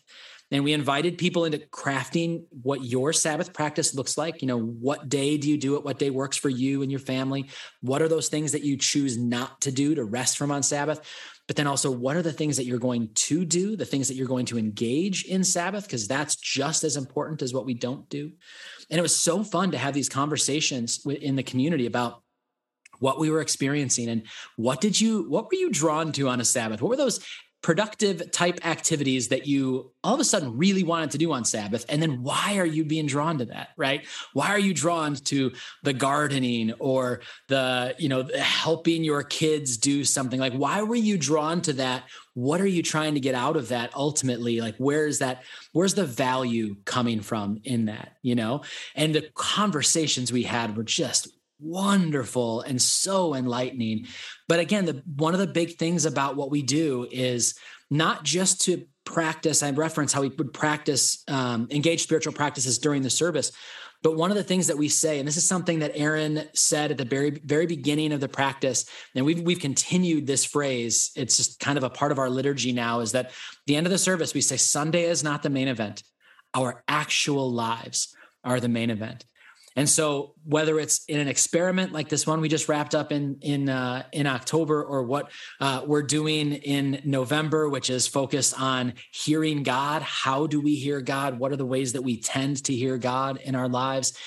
[0.51, 4.41] and we invited people into crafting what your Sabbath practice looks like.
[4.41, 5.85] You know, what day do you do it?
[5.85, 7.49] What day works for you and your family?
[7.79, 10.99] What are those things that you choose not to do to rest from on Sabbath?
[11.47, 14.15] But then also, what are the things that you're going to do, the things that
[14.15, 15.85] you're going to engage in Sabbath?
[15.85, 18.31] Because that's just as important as what we don't do.
[18.89, 22.20] And it was so fun to have these conversations in the community about
[23.01, 24.23] what we were experiencing and
[24.55, 27.19] what did you what were you drawn to on a sabbath what were those
[27.61, 31.85] productive type activities that you all of a sudden really wanted to do on Sabbath.
[31.89, 34.05] And then why are you being drawn to that, right?
[34.33, 35.51] Why are you drawn to
[35.83, 40.39] the gardening or the, you know, helping your kids do something?
[40.39, 42.05] Like, why were you drawn to that?
[42.33, 44.59] What are you trying to get out of that ultimately?
[44.59, 45.43] Like, where is that?
[45.71, 48.63] Where's the value coming from in that, you know?
[48.95, 51.27] And the conversations we had were just
[51.61, 54.07] wonderful and so enlightening.
[54.47, 57.55] But again, the one of the big things about what we do is
[57.89, 59.63] not just to practice.
[59.63, 63.51] I reference how we would practice, um, engage spiritual practices during the service.
[64.03, 66.89] But one of the things that we say, and this is something that Aaron said
[66.89, 71.11] at the very very beginning of the practice, and we've we've continued this phrase.
[71.15, 73.01] It's just kind of a part of our liturgy now.
[73.01, 73.31] Is that
[73.67, 76.03] the end of the service we say Sunday is not the main event.
[76.55, 79.25] Our actual lives are the main event.
[79.75, 83.37] And so, whether it's in an experiment like this one we just wrapped up in
[83.41, 88.93] in uh, in October, or what uh, we're doing in November, which is focused on
[89.11, 90.01] hearing God.
[90.01, 91.39] How do we hear God?
[91.39, 94.17] What are the ways that we tend to hear God in our lives?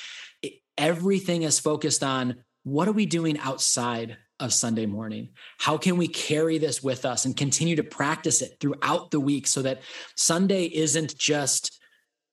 [0.42, 5.30] It, everything is focused on what are we doing outside of Sunday morning?
[5.59, 9.46] How can we carry this with us and continue to practice it throughout the week
[9.46, 9.83] so that
[10.16, 11.78] Sunday isn't just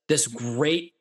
[0.08, 0.94] this great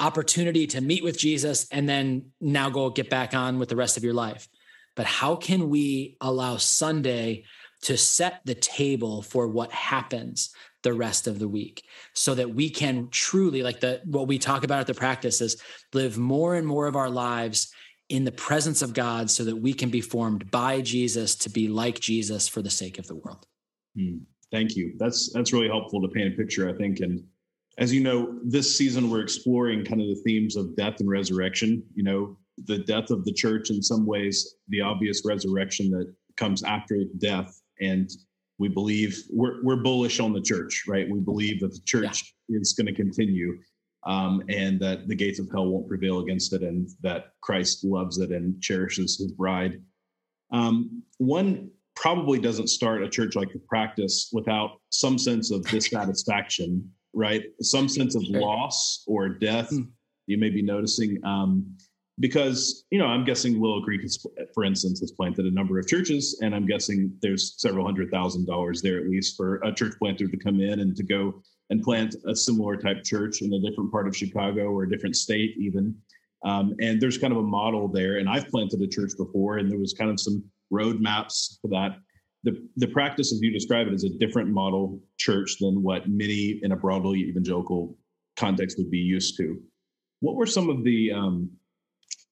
[0.00, 3.96] opportunity to meet with Jesus and then now go get back on with the rest
[3.96, 4.48] of your life.
[4.94, 7.44] But how can we allow Sunday
[7.82, 10.50] to set the table for what happens
[10.82, 11.84] the rest of the week
[12.14, 15.60] so that we can truly like the what we talk about at the practice is
[15.92, 17.72] live more and more of our lives
[18.08, 21.68] in the presence of God so that we can be formed by Jesus to be
[21.68, 23.46] like Jesus for the sake of the world.
[23.96, 24.18] Hmm.
[24.50, 24.94] Thank you.
[24.98, 27.22] That's that's really helpful to paint a picture I think and
[27.78, 31.82] as you know, this season we're exploring kind of the themes of death and resurrection.
[31.94, 36.64] You know, the death of the church in some ways, the obvious resurrection that comes
[36.64, 37.60] after death.
[37.80, 38.10] And
[38.58, 41.08] we believe we're, we're bullish on the church, right?
[41.08, 42.58] We believe that the church yeah.
[42.60, 43.56] is going to continue
[44.04, 48.18] um, and that the gates of hell won't prevail against it and that Christ loves
[48.18, 49.80] it and cherishes his bride.
[50.52, 56.90] Um, one probably doesn't start a church like the practice without some sense of dissatisfaction,
[57.18, 57.42] right?
[57.60, 59.70] Some sense of loss or death.
[59.70, 59.88] Mm.
[60.26, 61.18] You may be noticing.
[61.24, 61.76] Um,
[62.20, 65.86] because you know i'm guessing willow creek is, for instance has planted a number of
[65.86, 69.94] churches and i'm guessing there's several hundred thousand dollars there at least for a church
[70.00, 73.60] planter to come in and to go and plant a similar type church in a
[73.60, 75.94] different part of chicago or a different state even
[76.44, 79.70] um, and there's kind of a model there and i've planted a church before and
[79.70, 81.98] there was kind of some roadmaps for that
[82.44, 86.60] the, the practice as you describe it is a different model church than what many
[86.62, 87.96] in a broadly evangelical
[88.36, 89.60] context would be used to.
[90.20, 91.50] What were some of the um,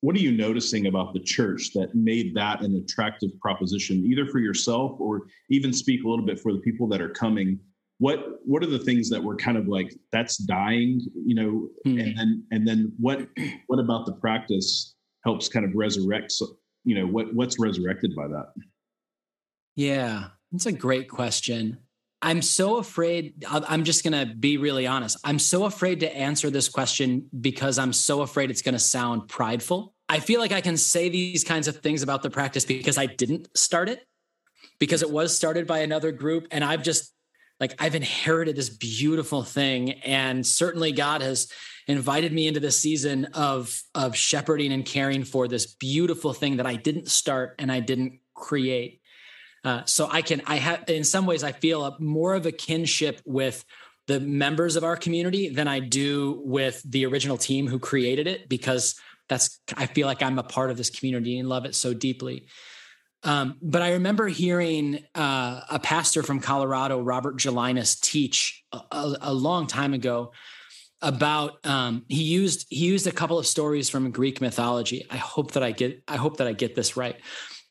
[0.00, 4.38] what are you noticing about the church that made that an attractive proposition either for
[4.38, 7.58] yourself or even speak a little bit for the people that are coming?
[7.98, 11.68] What what are the things that were kind of like that's dying you know?
[11.86, 11.98] Mm-hmm.
[11.98, 13.26] and then and then what
[13.66, 16.32] what about the practice helps kind of resurrect
[16.84, 18.52] you know what what's resurrected by that
[19.76, 21.78] yeah that's a great question
[22.22, 23.44] I'm so afraid.
[23.48, 25.18] I'm just going to be really honest.
[25.22, 29.28] I'm so afraid to answer this question because I'm so afraid it's going to sound
[29.28, 29.94] prideful.
[30.08, 33.06] I feel like I can say these kinds of things about the practice because I
[33.06, 34.06] didn't start it,
[34.78, 36.48] because it was started by another group.
[36.50, 37.12] And I've just,
[37.60, 39.92] like, I've inherited this beautiful thing.
[39.92, 41.48] And certainly God has
[41.86, 46.66] invited me into this season of, of shepherding and caring for this beautiful thing that
[46.66, 49.00] I didn't start and I didn't create.
[49.66, 52.52] Uh, so I can, I have, in some ways, I feel a, more of a
[52.52, 53.64] kinship with
[54.06, 58.48] the members of our community than I do with the original team who created it
[58.48, 58.94] because
[59.28, 62.46] that's, I feel like I'm a part of this community and love it so deeply.
[63.24, 69.16] Um, but I remember hearing uh, a pastor from Colorado, Robert Gelinas, teach a, a,
[69.22, 70.30] a long time ago
[71.02, 75.06] about um, he used he used a couple of stories from Greek mythology.
[75.10, 77.16] I hope that I get I hope that I get this right.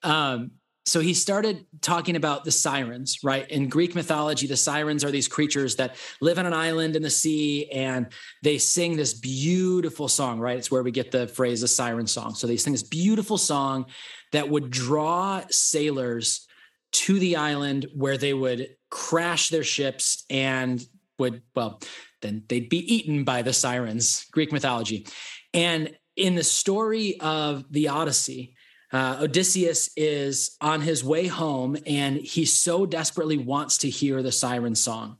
[0.03, 0.51] Um,
[0.87, 3.49] so he started talking about the sirens, right?
[3.49, 7.09] In Greek mythology, the sirens are these creatures that live on an island in the
[7.09, 8.07] sea and
[8.43, 10.57] they sing this beautiful song, right?
[10.57, 12.35] It's where we get the phrase the siren song.
[12.35, 13.87] So they sing this beautiful song
[14.31, 16.45] that would draw sailors
[16.91, 20.85] to the island where they would crash their ships and
[21.17, 21.81] would, well,
[22.21, 25.07] then they'd be eaten by the sirens, Greek mythology.
[25.51, 28.55] And in the story of the Odyssey,
[28.91, 34.31] uh, Odysseus is on his way home and he so desperately wants to hear the
[34.31, 35.17] siren song.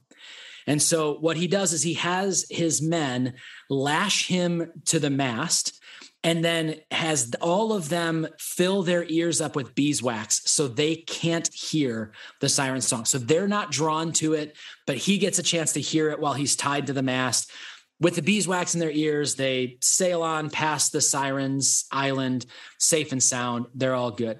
[0.67, 3.33] And so what he does is he has his men
[3.69, 5.79] lash him to the mast
[6.23, 11.53] and then has all of them fill their ears up with beeswax so they can't
[11.53, 13.05] hear the siren song.
[13.05, 16.33] So they're not drawn to it, but he gets a chance to hear it while
[16.33, 17.51] he's tied to the mast
[17.99, 22.45] with the beeswax in their ears, they sail on past the Sirens Island,
[22.77, 23.67] safe and sound.
[23.73, 24.39] They're all good.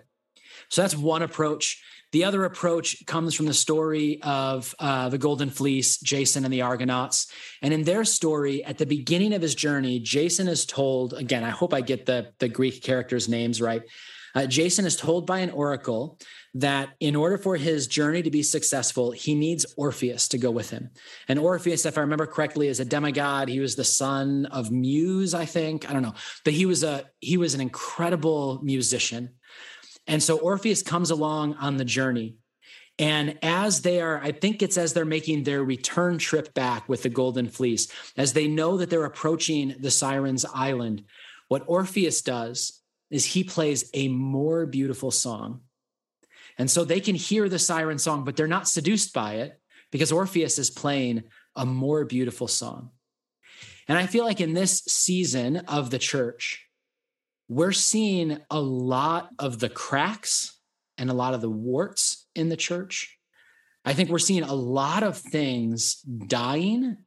[0.70, 1.82] So that's one approach.
[2.12, 6.62] The other approach comes from the story of uh, the Golden Fleece, Jason and the
[6.62, 7.28] Argonauts.
[7.62, 11.50] And in their story, at the beginning of his journey, Jason is told again, I
[11.50, 13.84] hope I get the, the Greek characters' names right.
[14.34, 16.20] Uh, Jason is told by an oracle
[16.56, 20.70] that in order for his journey to be successful, he needs Orpheus to go with
[20.70, 20.90] him.
[21.28, 23.50] And Orpheus, if I remember correctly, is a demigod.
[23.50, 25.88] He was the son of Muse, I think.
[25.88, 26.16] I don't know,
[26.46, 29.34] but he was a he was an incredible musician.
[30.08, 32.38] And so Orpheus comes along on the journey.
[32.98, 37.04] And as they are, I think it's as they're making their return trip back with
[37.04, 41.04] the Golden Fleece, as they know that they're approaching the Sirens Island,
[41.50, 45.62] what Orpheus does is he plays a more beautiful song.
[46.58, 49.60] And so they can hear the siren song, but they're not seduced by it
[49.92, 51.24] because Orpheus is playing
[51.56, 52.92] a more beautiful song.
[53.88, 56.66] And I feel like in this season of the church,
[57.48, 60.60] we're seeing a lot of the cracks
[60.98, 63.18] and a lot of the warts in the church.
[63.84, 66.98] I think we're seeing a lot of things dying.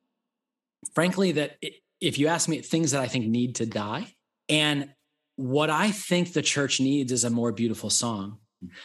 [0.95, 1.57] Frankly, that
[2.01, 4.15] if you ask me, things that I think need to die.
[4.49, 4.91] And
[5.35, 8.39] what I think the church needs is a more beautiful song.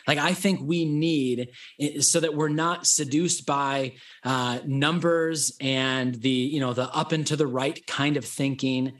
[0.08, 6.14] Like I think we need eh, so that we're not seduced by uh, numbers and
[6.16, 8.94] the you know the up and to the right kind of thinking.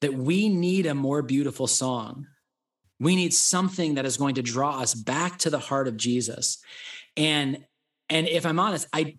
[0.00, 2.28] That we need a more beautiful song.
[3.00, 6.58] We need something that is going to draw us back to the heart of Jesus.
[7.16, 7.64] And
[8.08, 9.18] and if I'm honest, I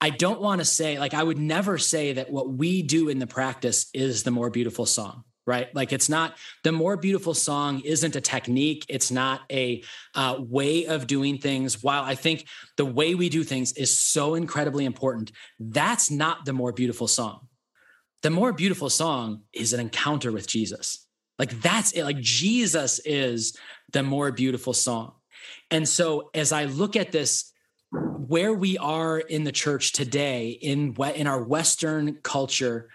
[0.00, 3.18] I don't want to say like I would never say that what we do in
[3.18, 5.74] the practice is the more beautiful song right?
[5.74, 8.86] Like it's not the more beautiful song isn't a technique.
[8.88, 9.82] It's not a
[10.14, 11.82] uh, way of doing things.
[11.82, 16.52] While I think the way we do things is so incredibly important, that's not the
[16.52, 17.48] more beautiful song.
[18.22, 21.06] The more beautiful song is an encounter with Jesus.
[21.38, 22.04] Like that's it.
[22.04, 23.56] Like Jesus is
[23.92, 25.12] the more beautiful song.
[25.70, 27.50] And so as I look at this,
[27.90, 32.88] where we are in the church today, in in our Western culture,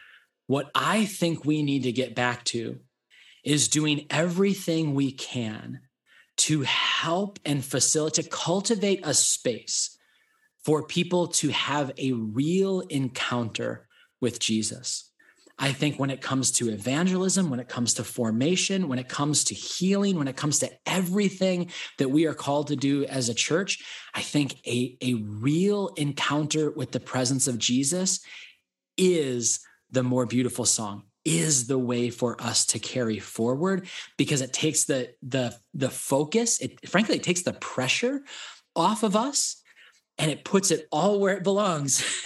[0.49, 2.79] what I think we need to get back to
[3.43, 5.81] is doing everything we can
[6.37, 9.95] to help and facilitate, to cultivate a space
[10.65, 13.87] for people to have a real encounter
[14.21, 15.11] with Jesus.
[15.59, 19.43] I think when it comes to evangelism, when it comes to formation, when it comes
[19.45, 21.69] to healing, when it comes to everything
[21.99, 23.83] that we are called to do as a church,
[24.15, 28.21] I think a, a real encounter with the presence of Jesus
[28.97, 29.59] is
[29.91, 33.87] the more beautiful song is the way for us to carry forward
[34.17, 38.21] because it takes the the the focus it frankly it takes the pressure
[38.75, 39.61] off of us
[40.19, 42.03] and it puts it all where it belongs.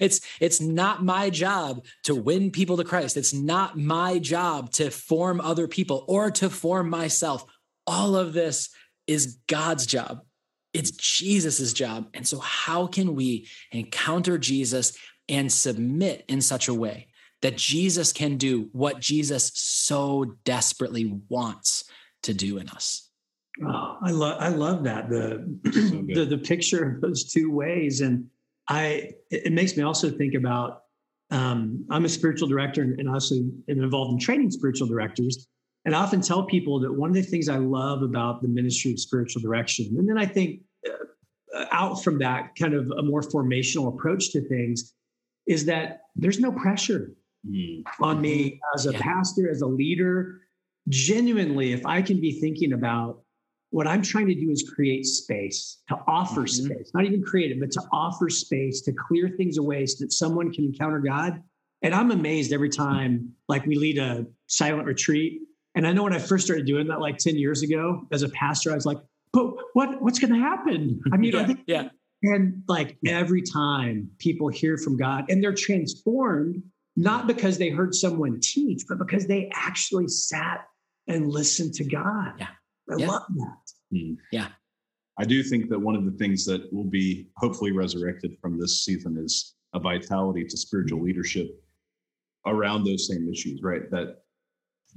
[0.00, 3.16] It's it's not my job to win people to Christ.
[3.16, 7.44] It's not my job to form other people or to form myself.
[7.86, 8.70] All of this
[9.06, 10.20] is God's job.
[10.74, 12.08] It's Jesus's job.
[12.12, 14.96] And so how can we encounter Jesus
[15.28, 17.08] and submit in such a way
[17.42, 21.84] that Jesus can do what Jesus so desperately wants
[22.22, 23.08] to do in us.
[23.64, 25.08] Oh, I love I love that.
[25.08, 25.80] The, so
[26.14, 28.26] the the picture of those two ways, and
[28.68, 30.82] I it makes me also think about
[31.30, 35.48] um, I'm a spiritual director and, and also am involved in training spiritual directors,
[35.84, 38.92] and I often tell people that one of the things I love about the ministry
[38.92, 43.22] of spiritual direction, and then I think uh, out from that kind of a more
[43.22, 44.94] formational approach to things,
[45.48, 47.12] is that there's no pressure
[47.46, 47.82] mm.
[48.00, 48.74] on me mm-hmm.
[48.74, 49.00] as a yeah.
[49.00, 50.40] pastor, as a leader.
[50.88, 53.22] Genuinely, if I can be thinking about
[53.70, 56.66] what I'm trying to do is create space, to offer mm-hmm.
[56.66, 60.12] space, not even create it, but to offer space, to clear things away so that
[60.12, 61.42] someone can encounter God.
[61.82, 65.42] And I'm amazed every time, like we lead a silent retreat.
[65.74, 68.28] And I know when I first started doing that, like 10 years ago, as a
[68.30, 68.98] pastor, I was like,
[69.32, 71.00] but what, what's going to happen?
[71.12, 71.88] I mean, yeah, I think, yeah.
[72.22, 76.62] And like every time people hear from God and they're transformed
[76.96, 80.66] not because they heard someone teach, but because they actually sat
[81.06, 82.32] and listened to God.
[82.38, 82.48] Yeah.
[82.90, 83.06] I yeah.
[83.06, 83.96] love that.
[83.96, 84.16] Mm.
[84.32, 84.48] Yeah.
[85.16, 88.84] I do think that one of the things that will be hopefully resurrected from this
[88.84, 91.62] season is a vitality to spiritual leadership
[92.46, 93.90] around those same issues, right?
[93.90, 94.22] That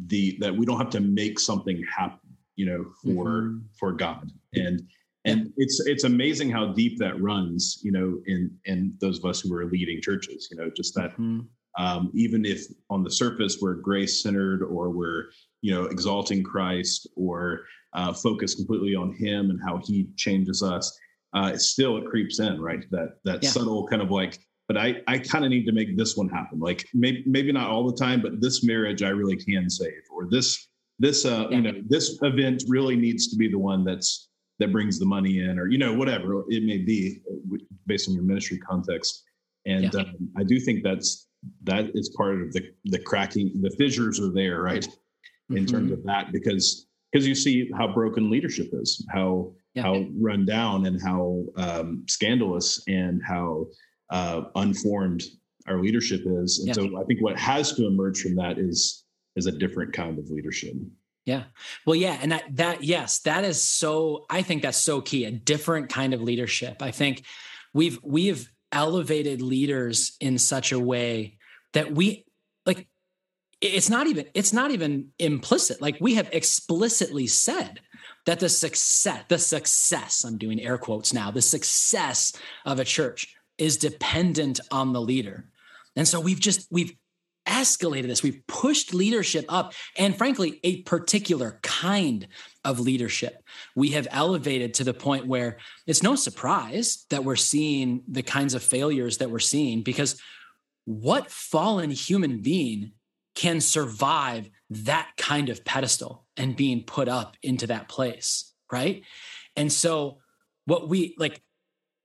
[0.08, 3.58] the that we don't have to make something happen, you know, for mm-hmm.
[3.78, 4.32] for God.
[4.54, 4.82] And
[5.26, 9.42] and it's it's amazing how deep that runs, you know, in in those of us
[9.42, 11.42] who are leading churches, you know, just that mm-hmm
[11.78, 15.26] um, even if on the surface we're grace centered or we're
[15.62, 17.62] you know exalting christ or
[17.94, 20.98] uh, focus completely on him and how he changes us
[21.34, 23.50] uh, still it creeps in right that that yeah.
[23.50, 26.60] subtle kind of like but i i kind of need to make this one happen
[26.60, 30.28] like maybe maybe not all the time but this marriage i really can save or
[30.30, 30.68] this
[31.00, 31.58] this uh yeah.
[31.58, 34.30] you know this event really needs to be the one that's
[34.62, 37.20] that brings the money in or you know whatever it may be
[37.88, 39.24] based on your ministry context
[39.66, 40.00] and yeah.
[40.00, 41.28] um, i do think that's
[41.64, 44.88] that is part of the the cracking the fissures are there right
[45.50, 45.66] in mm-hmm.
[45.66, 49.84] terms of that because because you see how broken leadership is how yeah.
[49.84, 53.66] how run down and how um, scandalous and how
[54.12, 55.24] uh, unformed
[55.68, 56.74] our leadership is and yeah.
[56.74, 59.06] so i think what has to emerge from that is
[59.36, 60.74] is a different kind of leadership
[61.26, 61.44] yeah.
[61.86, 62.18] Well, yeah.
[62.22, 66.14] And that, that, yes, that is so, I think that's so key, a different kind
[66.14, 66.82] of leadership.
[66.82, 67.24] I think
[67.74, 71.38] we've, we've elevated leaders in such a way
[71.74, 72.26] that we
[72.66, 72.88] like
[73.60, 77.80] it's not even it's not even implicit like we have explicitly said
[78.26, 82.34] that the success the success i'm doing air quotes now the success
[82.66, 85.46] of a church is dependent on the leader
[85.96, 86.96] and so we've just we've
[87.48, 88.24] escalated this.
[88.24, 92.28] We've pushed leadership up and frankly a particular kind
[92.64, 93.44] of leadership.
[93.76, 98.54] We have elevated to the point where it's no surprise that we're seeing the kinds
[98.54, 100.22] of failures that we're seeing because
[100.86, 102.94] what fallen human being
[103.34, 109.04] can survive that kind of pedestal and being put up into that place right?
[109.56, 110.20] And so
[110.66, 111.42] what we like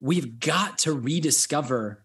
[0.00, 2.04] we've got to rediscover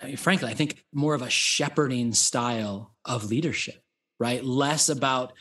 [0.00, 3.80] I mean, frankly, I think more of a shepherding style of leadership,
[4.18, 4.44] right?
[4.44, 5.32] Less about,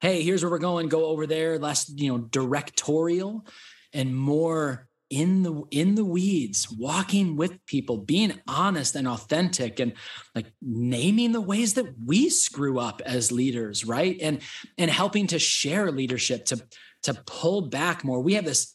[0.00, 3.46] hey, here's where we're going, go over there, less, you know, directorial
[3.92, 9.92] and more in the in the weeds walking with people being honest and authentic and
[10.34, 14.40] like naming the ways that we screw up as leaders right and
[14.78, 16.60] and helping to share leadership to
[17.04, 18.72] to pull back more we have this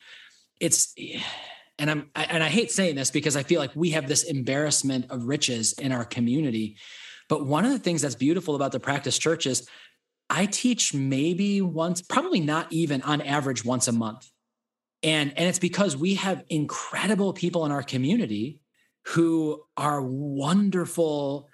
[0.61, 0.95] it's
[1.81, 5.07] and I'm and I hate saying this because I feel like we have this embarrassment
[5.09, 6.77] of riches in our community.
[7.27, 9.67] But one of the things that's beautiful about the practice church is
[10.29, 14.29] I teach maybe once, probably not even on average once a month.
[15.03, 18.59] And, and it's because we have incredible people in our community
[19.07, 21.49] who are wonderful,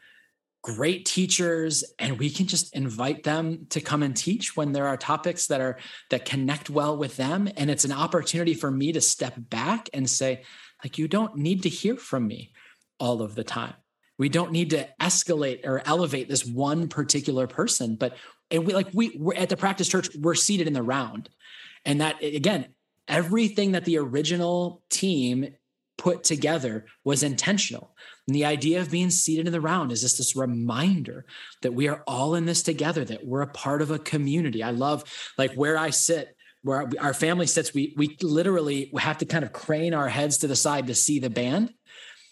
[0.61, 4.97] great teachers, and we can just invite them to come and teach when there are
[4.97, 5.77] topics that are
[6.09, 7.49] that connect well with them.
[7.55, 10.43] And it's an opportunity for me to step back and say,
[10.83, 12.51] like, you don't need to hear from me
[12.99, 13.73] all of the time.
[14.17, 18.17] We don't need to escalate or elevate this one particular person, but
[18.49, 21.29] and we like we we're at the practice church, we're seated in the round.
[21.85, 22.67] And that again,
[23.07, 25.53] everything that the original team
[25.97, 27.95] put together was intentional.
[28.27, 31.25] And the idea of being seated in the round is just this reminder
[31.61, 34.61] that we are all in this together, that we're a part of a community.
[34.61, 35.05] I love
[35.37, 39.53] like where I sit, where our family sits, we we literally have to kind of
[39.53, 41.73] crane our heads to the side to see the band.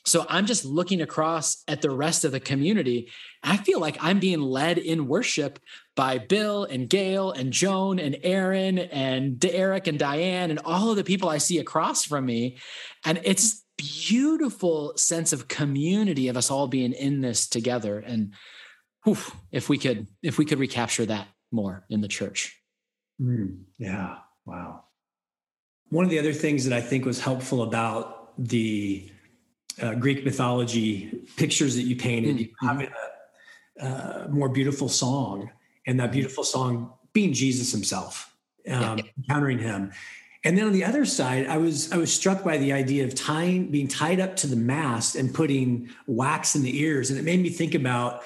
[0.06, 3.12] So I'm just looking across at the rest of the community.
[3.41, 5.58] I feel like I'm being led in worship
[5.96, 10.98] by Bill and Gail and Joan and Aaron and Eric and Diane and all of
[10.98, 12.58] the people I see across from me.
[13.04, 13.64] And it's
[14.08, 18.00] beautiful sense of community of us all being in this together.
[18.00, 18.34] And
[19.04, 19.18] whew,
[19.52, 22.60] if we could, if we could recapture that more in the church.
[23.22, 24.18] Mm, yeah.
[24.46, 24.84] Wow.
[25.90, 29.10] One of the other things that I think was helpful about the
[29.82, 32.68] uh, Greek mythology pictures that you painted, mm-hmm.
[32.68, 32.90] having
[33.80, 35.50] a uh, more beautiful song,
[35.86, 38.34] and that beautiful song being Jesus Himself,
[38.70, 39.04] um, yeah.
[39.18, 39.92] encountering Him.
[40.46, 43.16] And then on the other side, I was I was struck by the idea of
[43.16, 47.24] tying being tied up to the mast and putting wax in the ears, and it
[47.24, 48.24] made me think about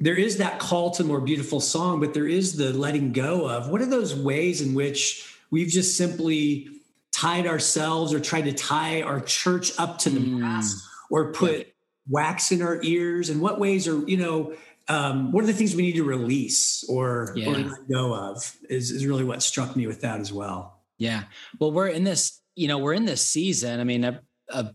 [0.00, 3.48] there is that call to a more beautiful song, but there is the letting go
[3.48, 6.68] of what are those ways in which we've just simply
[7.12, 10.40] tied ourselves or tried to tie our church up to the mm.
[10.40, 11.64] mast or put yeah.
[12.10, 14.52] wax in our ears and what ways are you know
[14.88, 17.48] um, what are the things we need to release or, yeah.
[17.48, 21.24] or let go of is, is really what struck me with that as well yeah
[21.58, 24.70] well we're in this you know we're in this season i mean a, a,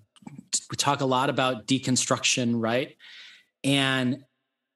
[0.69, 2.95] we talk a lot about deconstruction right
[3.63, 4.24] and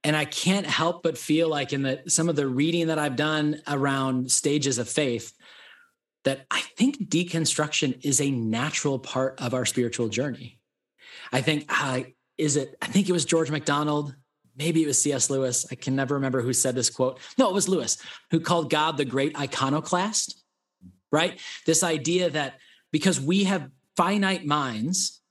[0.04, 3.16] and i can't help but feel like in the some of the reading that i've
[3.16, 5.34] done around stages of faith
[6.26, 10.60] that I think deconstruction is a natural part of our spiritual journey.
[11.32, 12.02] I think, uh,
[12.38, 14.14] is it, I think it was George MacDonald,
[14.58, 15.30] maybe it was C.S.
[15.30, 15.66] Lewis.
[15.72, 17.20] I can never remember who said this quote.
[17.38, 17.98] No, it was Lewis
[18.32, 20.43] who called God the great iconoclast,
[21.16, 21.39] right?
[21.66, 22.59] This idea that
[22.91, 25.22] because we have finite minds,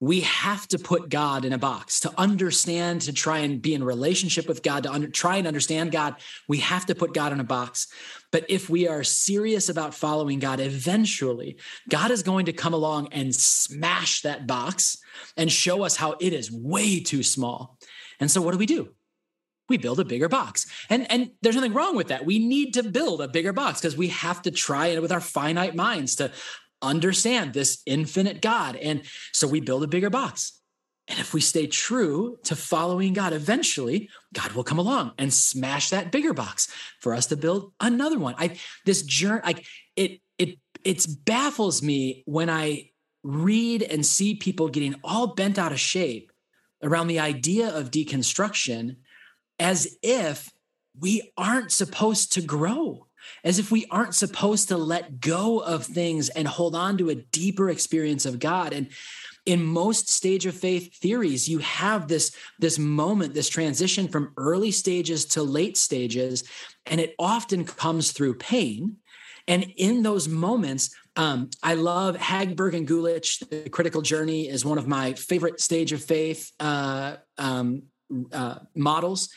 [0.00, 3.84] we have to put God in a box to understand, to try and be in
[3.84, 6.14] relationship with God, to under, try and understand God.
[6.48, 7.88] We have to put God in a box.
[8.30, 11.58] But if we are serious about following God, eventually
[11.90, 14.98] God is going to come along and smash that box
[15.36, 17.76] and show us how it is way too small.
[18.20, 18.94] And so, what do we do?
[19.68, 20.66] We build a bigger box.
[20.88, 22.24] And, and there's nothing wrong with that.
[22.24, 25.20] We need to build a bigger box because we have to try it with our
[25.20, 26.32] finite minds to
[26.80, 28.76] understand this infinite God.
[28.76, 29.02] And
[29.32, 30.58] so we build a bigger box.
[31.08, 35.90] And if we stay true to following God, eventually God will come along and smash
[35.90, 38.34] that bigger box for us to build another one.
[38.36, 39.66] I this journey, like
[39.96, 42.90] it, it, it baffles me when I
[43.22, 46.30] read and see people getting all bent out of shape
[46.82, 48.96] around the idea of deconstruction
[49.58, 50.50] as if
[50.98, 53.08] we aren't supposed to grow
[53.44, 57.14] as if we aren't supposed to let go of things and hold on to a
[57.14, 58.72] deeper experience of God.
[58.72, 58.88] And
[59.46, 64.70] in most stage of faith theories, you have this, this moment, this transition from early
[64.70, 66.44] stages to late stages,
[66.86, 68.96] and it often comes through pain.
[69.46, 73.48] And in those moments, um, I love Hagberg and Guelich.
[73.48, 77.84] The Critical Journey is one of my favorite stage of faith uh, um,
[78.32, 79.30] uh, models,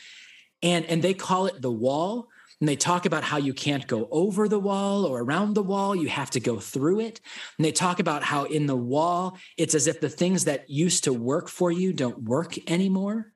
[0.62, 2.28] and and they call it the wall
[2.62, 5.96] and they talk about how you can't go over the wall or around the wall,
[5.96, 7.20] you have to go through it.
[7.58, 11.02] And they talk about how in the wall, it's as if the things that used
[11.02, 13.32] to work for you don't work anymore.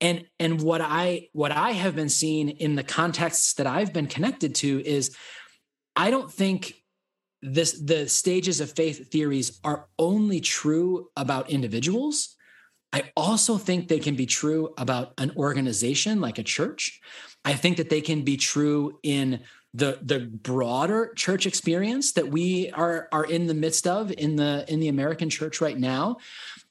[0.00, 4.06] And and what I what I have been seeing in the contexts that I've been
[4.06, 5.14] connected to is
[5.94, 6.76] I don't think
[7.42, 12.35] this the stages of faith theories are only true about individuals
[12.96, 16.98] I also think they can be true about an organization like a church.
[17.44, 19.40] I think that they can be true in
[19.74, 24.64] the the broader church experience that we are are in the midst of in the
[24.68, 26.16] in the American church right now.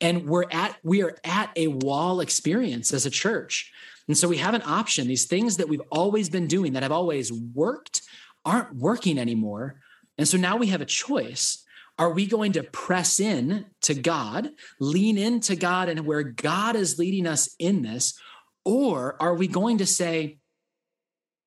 [0.01, 3.71] And we're at we are at a wall experience as a church.
[4.07, 5.07] And so we have an option.
[5.07, 8.01] These things that we've always been doing that have always worked
[8.43, 9.79] aren't working anymore.
[10.17, 11.64] And so now we have a choice
[11.97, 16.99] are we going to press in to God, lean into God and where God is
[16.99, 18.19] leading us in this?
[18.65, 20.39] Or are we going to say,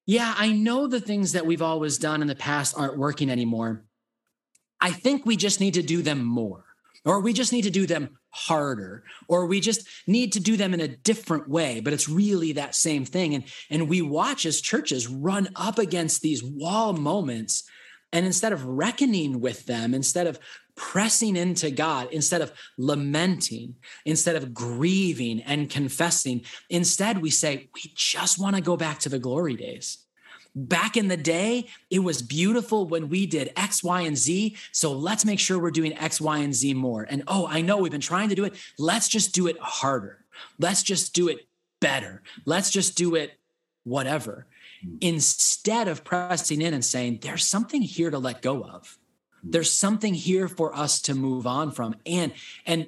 [0.07, 3.85] yeah, I know the things that we've always done in the past aren't working anymore,
[4.81, 6.65] I think we just need to do them more,
[7.05, 10.73] or we just need to do them harder, or we just need to do them
[10.73, 11.81] in a different way.
[11.81, 13.35] But it's really that same thing.
[13.35, 17.65] And, and we watch as churches run up against these wall moments.
[18.13, 20.39] And instead of reckoning with them, instead of
[20.75, 27.93] pressing into God, instead of lamenting, instead of grieving and confessing, instead we say, we
[27.95, 29.99] just want to go back to the glory days.
[30.55, 34.57] Back in the day, it was beautiful when we did X, Y, and Z.
[34.73, 37.07] So let's make sure we're doing X, Y, and Z more.
[37.09, 38.55] And oh, I know we've been trying to do it.
[38.79, 40.25] Let's just do it harder.
[40.59, 41.47] Let's just do it
[41.81, 42.23] better.
[42.45, 43.39] Let's just do it
[43.85, 44.47] whatever.
[45.01, 48.99] Instead of pressing in and saying, there's something here to let go of.
[49.43, 51.97] There's something here for us to move on from.
[52.05, 52.33] And
[52.67, 52.87] and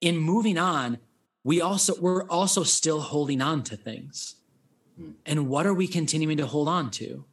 [0.00, 0.98] in moving on,
[1.42, 4.36] we also we're also still holding on to things
[4.96, 5.10] Hmm.
[5.26, 7.24] And what are we continuing to hold on to?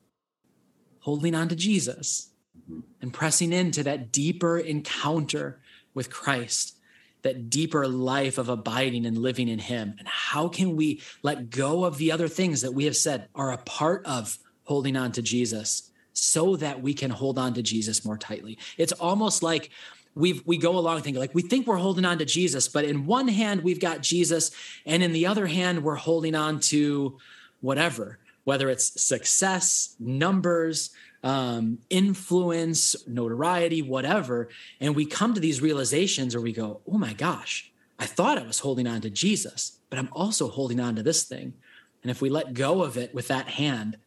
[0.99, 2.81] Holding on to Jesus mm-hmm.
[3.01, 5.59] and pressing into that deeper encounter
[5.93, 6.77] with Christ,
[7.23, 9.95] that deeper life of abiding and living in Him.
[9.99, 13.51] And how can we let go of the other things that we have said are
[13.51, 18.05] a part of holding on to Jesus so that we can hold on to Jesus
[18.05, 18.57] more tightly?
[18.77, 19.71] It's almost like
[20.15, 23.05] we we go along thinking like we think we're holding on to Jesus, but in
[23.05, 24.51] one hand we've got Jesus,
[24.85, 27.17] and in the other hand we're holding on to
[27.61, 30.91] whatever, whether it's success, numbers,
[31.23, 34.49] um, influence, notoriety, whatever.
[34.79, 38.43] And we come to these realizations where we go, oh my gosh, I thought I
[38.43, 41.53] was holding on to Jesus, but I'm also holding on to this thing.
[42.01, 43.97] And if we let go of it with that hand,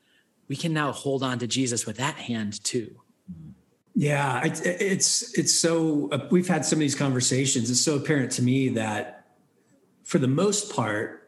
[0.48, 3.00] we can now hold on to Jesus with that hand too.
[3.94, 7.70] Yeah, it's it's, it's so uh, we've had some of these conversations.
[7.70, 9.26] It's so apparent to me that
[10.02, 11.23] for the most part,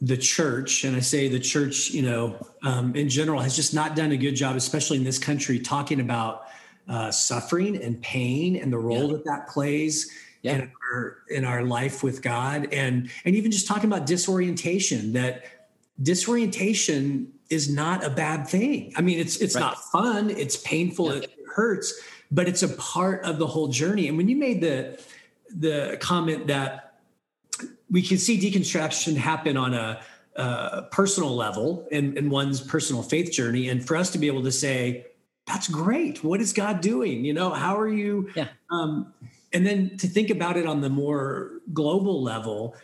[0.00, 3.96] the church, and I say the church, you know, um, in general, has just not
[3.96, 6.46] done a good job, especially in this country, talking about
[6.88, 9.12] uh, suffering and pain and the role yeah.
[9.14, 10.10] that that plays
[10.42, 10.56] yeah.
[10.56, 15.14] in our in our life with God, and and even just talking about disorientation.
[15.14, 15.44] That
[16.02, 18.92] disorientation is not a bad thing.
[18.96, 19.62] I mean, it's it's right.
[19.62, 20.30] not fun.
[20.30, 21.14] It's painful.
[21.14, 21.22] Yeah.
[21.22, 21.98] It hurts,
[22.30, 24.08] but it's a part of the whole journey.
[24.08, 25.00] And when you made the
[25.54, 26.85] the comment that
[27.90, 30.00] we can see deconstruction happen on a,
[30.36, 33.68] a personal level in, in one's personal faith journey.
[33.68, 35.06] And for us to be able to say,
[35.46, 36.24] that's great.
[36.24, 37.24] What is God doing?
[37.24, 38.30] You know, how are you?
[38.34, 38.48] Yeah.
[38.70, 39.12] Um,
[39.52, 42.74] and then to think about it on the more global level,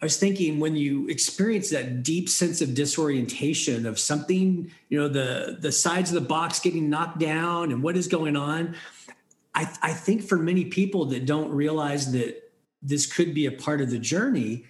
[0.00, 5.08] I was thinking when you experience that deep sense of disorientation of something, you know,
[5.08, 8.74] the the sides of the box getting knocked down and what is going on.
[9.54, 12.41] I, I think for many people that don't realize that
[12.82, 14.64] this could be a part of the journey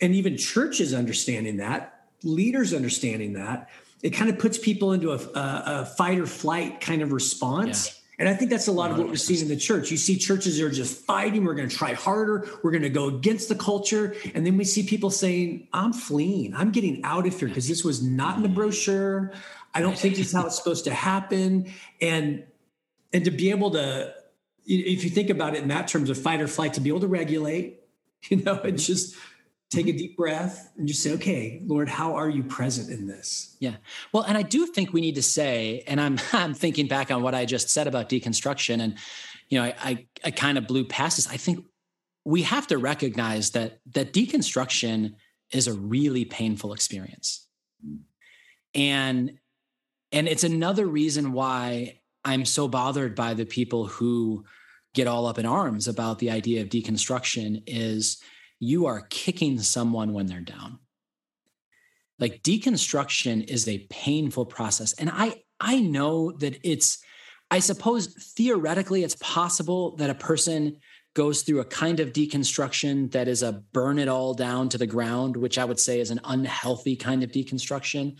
[0.00, 3.68] and even churches understanding that leaders understanding that
[4.02, 7.88] it kind of puts people into a, a, a fight or flight kind of response
[7.88, 8.00] yeah.
[8.18, 9.90] And I think that's a lot of what we're seeing in the church.
[9.90, 11.44] You see churches are just fighting.
[11.44, 12.48] We're going to try harder.
[12.62, 14.14] We're going to go against the culture.
[14.34, 16.54] And then we see people saying, I'm fleeing.
[16.54, 19.32] I'm getting out of here because this was not in the brochure.
[19.74, 21.72] I don't think this is how it's supposed to happen.
[22.00, 22.44] And
[23.12, 24.14] and to be able to
[24.66, 27.00] if you think about it in that terms of fight or flight, to be able
[27.00, 27.80] to regulate,
[28.28, 29.14] you know, and just
[29.70, 29.98] take a mm-hmm.
[29.98, 33.56] deep breath and just say, okay, Lord, how are you present in this?
[33.60, 33.76] Yeah.
[34.12, 37.22] Well, and I do think we need to say, and I'm I'm thinking back on
[37.22, 38.96] what I just said about deconstruction, and
[39.48, 41.28] you know, I I, I kind of blew past this.
[41.28, 41.64] I think
[42.24, 45.14] we have to recognize that that deconstruction
[45.50, 47.46] is a really painful experience.
[47.86, 47.98] Mm.
[48.74, 49.38] And
[50.12, 54.44] and it's another reason why I'm so bothered by the people who
[54.94, 58.22] get all up in arms about the idea of deconstruction is
[58.60, 60.78] you are kicking someone when they're down.
[62.18, 64.92] Like deconstruction is a painful process.
[64.94, 67.02] And I I know that it's
[67.50, 70.78] I suppose theoretically it's possible that a person
[71.14, 74.86] goes through a kind of deconstruction that is a burn it all down to the
[74.86, 78.18] ground, which I would say is an unhealthy kind of deconstruction.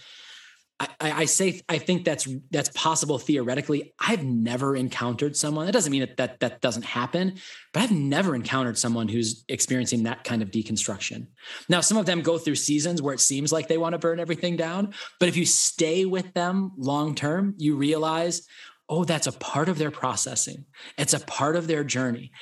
[0.80, 3.94] I, I, say I think that's that's possible theoretically.
[4.00, 5.66] I've never encountered someone.
[5.66, 7.38] That doesn't mean that, that that doesn't happen,
[7.72, 11.28] but I've never encountered someone who's experiencing that kind of deconstruction.
[11.68, 14.18] Now, some of them go through seasons where it seems like they want to burn
[14.18, 18.42] everything down, but if you stay with them long term, you realize,
[18.88, 20.64] oh, that's a part of their processing.
[20.98, 22.32] It's a part of their journey,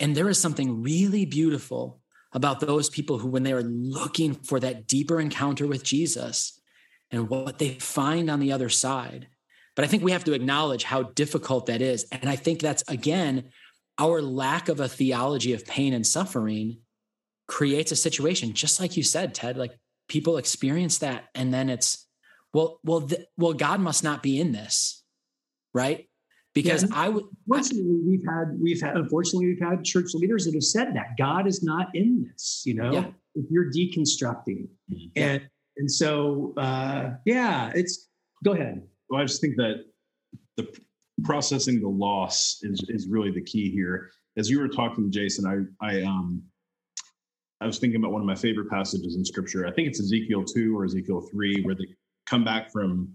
[0.00, 2.00] and there is something really beautiful
[2.32, 6.58] about those people who, when they are looking for that deeper encounter with Jesus
[7.12, 9.28] and what they find on the other side.
[9.76, 12.04] But I think we have to acknowledge how difficult that is.
[12.10, 13.50] And I think that's, again,
[13.98, 16.78] our lack of a theology of pain and suffering
[17.46, 19.72] creates a situation, just like you said, Ted, like
[20.08, 21.24] people experience that.
[21.34, 22.06] And then it's,
[22.52, 25.02] well, well, th- well, God must not be in this,
[25.72, 26.08] right?
[26.54, 27.24] because yeah, I would.
[27.48, 31.46] Unfortunately, we've had we've had unfortunately we've had church leaders that have said that God
[31.46, 32.62] is not in this.
[32.64, 33.06] You know, yeah.
[33.34, 35.06] if you're deconstructing, mm-hmm.
[35.16, 38.08] and and so uh, yeah, it's
[38.44, 38.82] go ahead.
[39.08, 39.84] Well, I just think that
[40.56, 40.68] the
[41.24, 44.10] processing the loss is is really the key here.
[44.36, 46.42] As you were talking, Jason, I I um
[47.60, 49.66] I was thinking about one of my favorite passages in Scripture.
[49.66, 51.86] I think it's Ezekiel two or Ezekiel three, where they
[52.26, 53.08] come back from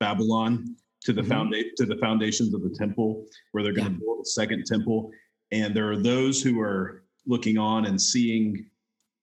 [0.00, 1.30] Babylon to the mm-hmm.
[1.30, 3.98] foundation to the foundations of the temple where they're going to yeah.
[3.98, 5.10] build a second temple
[5.52, 8.66] and there are those who are looking on and seeing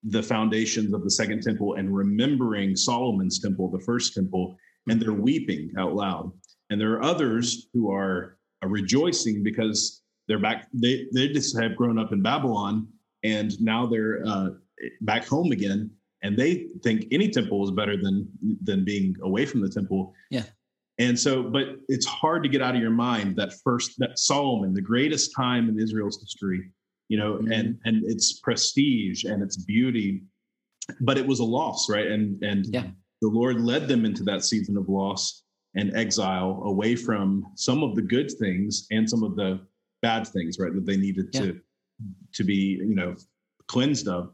[0.04, 4.56] the foundations of the second temple and remembering Solomon's temple the first temple
[4.88, 6.32] and they're weeping out loud.
[6.70, 11.76] And there are others who are uh, rejoicing because they're back they they just have
[11.76, 12.88] grown up in Babylon
[13.22, 14.50] and now they're uh,
[15.02, 15.90] back home again.
[16.24, 18.28] And they think any temple is better than
[18.62, 20.14] than being away from the temple.
[20.30, 20.44] Yeah.
[20.98, 24.74] And so, but it's hard to get out of your mind that first, that Solomon,
[24.74, 26.70] the greatest time in Israel's history,
[27.12, 27.52] you know, mm-hmm.
[27.52, 30.22] and and its prestige and its beauty,
[31.02, 32.06] but it was a loss, right?
[32.06, 32.86] And and yeah.
[33.20, 35.42] the Lord led them into that season of loss
[35.74, 39.60] and exile away from some of the good things and some of the
[40.00, 40.74] bad things, right?
[40.74, 41.40] That they needed yeah.
[41.42, 41.60] to
[42.32, 43.14] to be, you know,
[43.68, 44.32] cleansed of.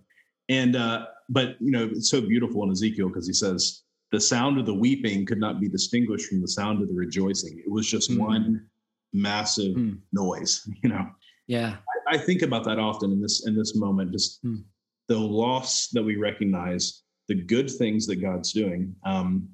[0.49, 4.57] And uh, but you know, it's so beautiful in Ezekiel because he says, the sound
[4.61, 7.59] of the weeping could not be distinguished from the sound of the rejoicing.
[7.59, 8.19] It was just mm.
[8.19, 8.69] one
[9.13, 9.99] massive mm.
[10.13, 11.09] noise, you know.
[11.49, 11.77] Yeah.
[12.09, 14.63] I, I, think about that often in this in this moment, just mm.
[15.09, 18.95] the loss that we recognize, the good things that God's doing.
[19.05, 19.49] Um,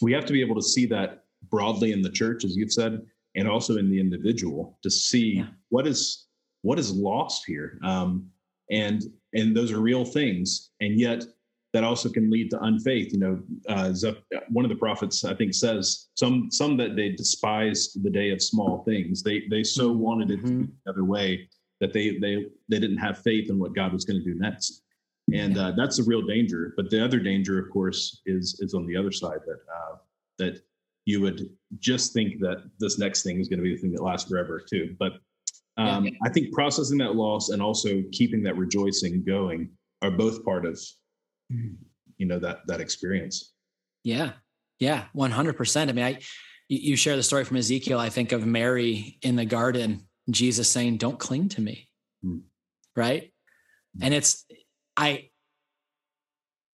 [0.00, 3.04] we have to be able to see that broadly in the church, as you've said,
[3.36, 5.46] and also in the individual to see yeah.
[5.68, 6.26] what is
[6.62, 7.78] what is lost here.
[7.84, 8.30] Um,
[8.70, 10.70] and and those are real things.
[10.80, 11.24] And yet
[11.74, 13.12] that also can lead to unfaith.
[13.12, 13.92] You know, uh,
[14.48, 18.40] one of the prophets I think says some some that they despised the day of
[18.40, 19.22] small things.
[19.22, 19.98] They they so mm-hmm.
[19.98, 20.62] wanted it mm-hmm.
[20.62, 21.48] the other way
[21.80, 24.82] that they they they didn't have faith in what God was going to do next,
[25.32, 26.72] and uh, that's a real danger.
[26.76, 29.96] But the other danger, of course, is is on the other side that uh,
[30.38, 30.62] that
[31.06, 31.50] you would
[31.80, 34.64] just think that this next thing is going to be the thing that lasts forever
[34.66, 34.94] too.
[34.98, 35.14] But
[35.76, 36.12] um, yeah.
[36.24, 39.70] I think processing that loss and also keeping that rejoicing going
[40.02, 40.78] are both part of
[41.48, 43.52] you know that that experience.
[44.02, 44.32] Yeah.
[44.80, 46.18] Yeah 100% i mean i
[46.68, 50.96] you share the story from ezekiel i think of mary in the garden jesus saying
[50.96, 51.88] don't cling to me.
[52.24, 52.42] Mm.
[52.96, 53.32] right?
[54.00, 54.44] And it's
[54.96, 55.28] i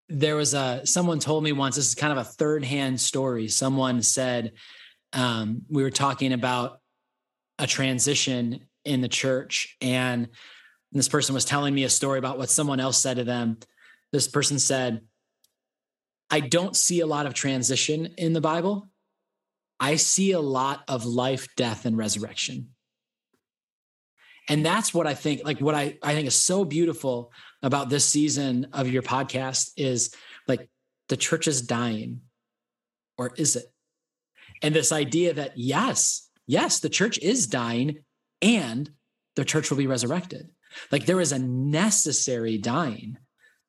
[0.09, 3.49] there was a someone told me once this is kind of a third hand story.
[3.49, 4.53] Someone said
[5.12, 6.79] um, we were talking about
[7.59, 10.29] a transition in the church and
[10.93, 13.59] this person was telling me a story about what someone else said to them
[14.12, 15.02] this person said,
[16.30, 18.88] I don't see a lot of transition in the Bible.
[19.78, 22.70] I see a lot of life, death, and resurrection.
[24.48, 27.32] And that's what I think, like what I, I think is so beautiful
[27.62, 30.14] about this season of your podcast is
[30.48, 30.68] like
[31.08, 32.22] the church is dying,
[33.16, 33.64] or is it?
[34.62, 38.04] And this idea that yes, yes, the church is dying
[38.42, 38.90] and
[39.36, 40.50] the church will be resurrected.
[40.90, 43.18] Like there is a necessary dying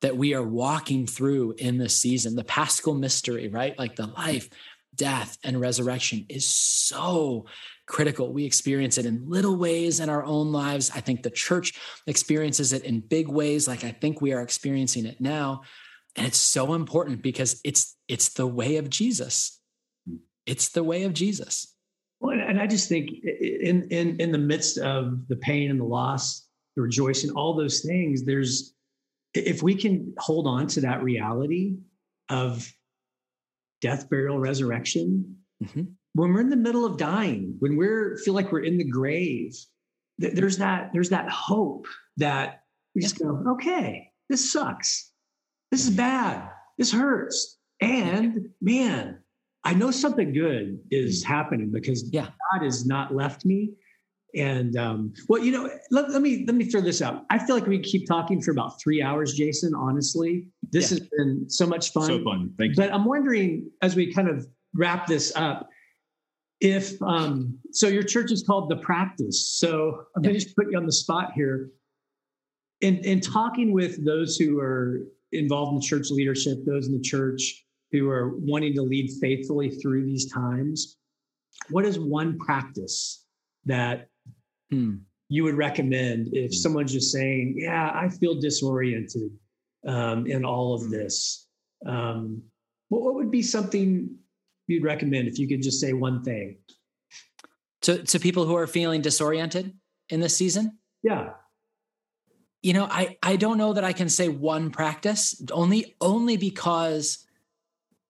[0.02, 3.78] that we are walking through in this season, the paschal mystery, right?
[3.78, 4.50] Like the life,
[4.94, 7.46] death, and resurrection is so
[7.86, 8.32] critical.
[8.32, 10.90] We experience it in little ways in our own lives.
[10.94, 15.06] I think the church experiences it in big ways, like I think we are experiencing
[15.06, 15.62] it now.
[16.16, 19.60] And it's so important because it's it's the way of Jesus.
[20.44, 21.74] It's the way of Jesus.
[22.20, 25.84] Well, and I just think in in in the midst of the pain and the
[25.84, 26.46] loss,
[26.76, 28.74] the rejoicing, all those things, there's
[29.34, 31.76] if we can hold on to that reality
[32.28, 32.70] of
[33.80, 35.82] death, burial, resurrection, mm-hmm.
[36.14, 39.56] when we're in the middle of dying, when we're feel like we're in the grave,
[40.20, 41.86] th- there's that there's that hope
[42.18, 42.62] that
[42.94, 45.12] we just go, okay, this sucks,
[45.70, 49.18] this is bad, this hurts, and man,
[49.64, 51.32] I know something good is mm-hmm.
[51.32, 52.28] happening because yeah.
[52.52, 53.70] God has not left me.
[54.34, 57.26] And um, well, you know, let, let, me let me throw this out.
[57.28, 59.74] I feel like we keep talking for about three hours, Jason.
[59.74, 60.98] Honestly, this yeah.
[60.98, 62.06] has been so much fun.
[62.06, 62.76] So fun, thank you.
[62.76, 65.68] But I'm wondering, as we kind of wrap this up,
[66.62, 69.50] if um, so, your church is called the Practice.
[69.50, 71.70] So I'm going to just put you on the spot here.
[72.80, 75.02] In in talking with those who are
[75.32, 80.06] involved in church leadership, those in the church who are wanting to lead faithfully through
[80.06, 80.96] these times,
[81.68, 83.26] what is one practice
[83.66, 84.08] that
[84.72, 84.96] hmm.
[85.28, 86.54] you would recommend if hmm.
[86.54, 89.30] someone's just saying, "Yeah, I feel disoriented
[89.86, 90.90] um, in all of hmm.
[90.90, 91.46] this"?
[91.86, 92.42] Um,
[92.88, 94.16] what, what would be something
[94.66, 96.56] you'd recommend if you could just say one thing?
[97.82, 99.74] to to people who are feeling disoriented
[100.08, 100.78] in this season?
[101.02, 101.30] Yeah.
[102.62, 107.26] You know, I I don't know that I can say one practice only only because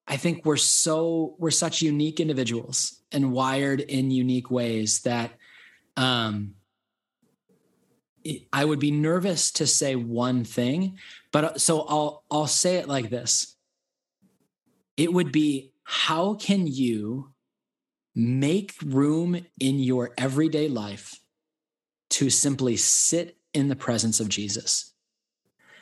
[0.07, 5.33] I think we're so we're such unique individuals and wired in unique ways that
[5.97, 6.55] um
[8.53, 10.99] I would be nervous to say one thing,
[11.33, 13.57] but uh, so I'll I'll say it like this.
[14.97, 17.33] It would be how can you
[18.15, 21.21] make room in your everyday life
[22.11, 24.93] to simply sit in the presence of Jesus?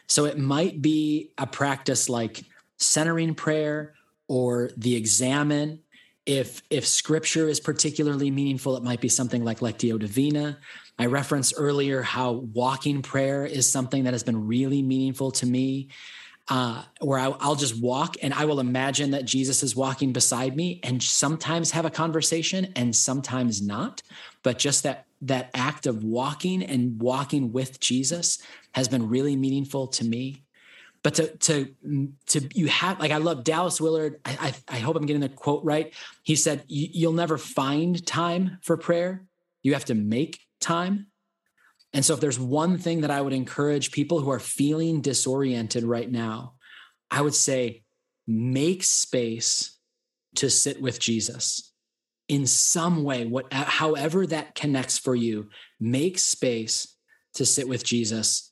[0.07, 2.45] So it might be a practice like
[2.79, 3.95] centering prayer
[4.29, 5.81] or the examen
[6.27, 10.59] if if scripture is particularly meaningful it might be something like lectio divina.
[10.99, 15.89] I referenced earlier how walking prayer is something that has been really meaningful to me
[16.49, 20.57] uh, where I, i'll just walk and i will imagine that jesus is walking beside
[20.57, 24.03] me and sometimes have a conversation and sometimes not.
[24.43, 28.43] But just that that act of walking and walking with jesus
[28.73, 30.45] has been really meaningful to me
[31.03, 34.21] but to to mm, to you have like I love Dallas Willard.
[34.25, 35.95] I I, I hope I'm getting the quote right.
[36.23, 39.25] He said, "You'll never find time for prayer.
[39.63, 41.07] You have to make time."
[41.93, 45.85] And so, if there's one thing that I would encourage people who are feeling disoriented
[45.85, 46.55] right now,
[47.11, 47.83] I would say,
[48.27, 49.77] make space
[50.37, 51.73] to sit with Jesus
[52.29, 53.27] in some way.
[53.27, 55.49] What, however that connects for you,
[55.81, 56.97] make space
[57.35, 58.50] to sit with Jesus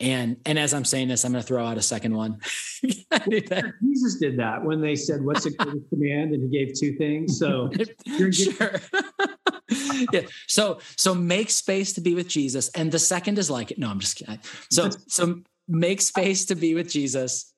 [0.00, 2.40] and and as I'm saying this, I'm going to throw out a second one.
[2.82, 7.38] Jesus did that when they said, "What's the greatest command?" and he gave two things.
[7.38, 7.70] So
[8.32, 8.80] sure.
[10.12, 10.22] yeah.
[10.48, 13.78] So so make space to be with Jesus, and the second is like it.
[13.78, 14.40] No, I'm just kidding.
[14.70, 17.52] So so make space to be with Jesus,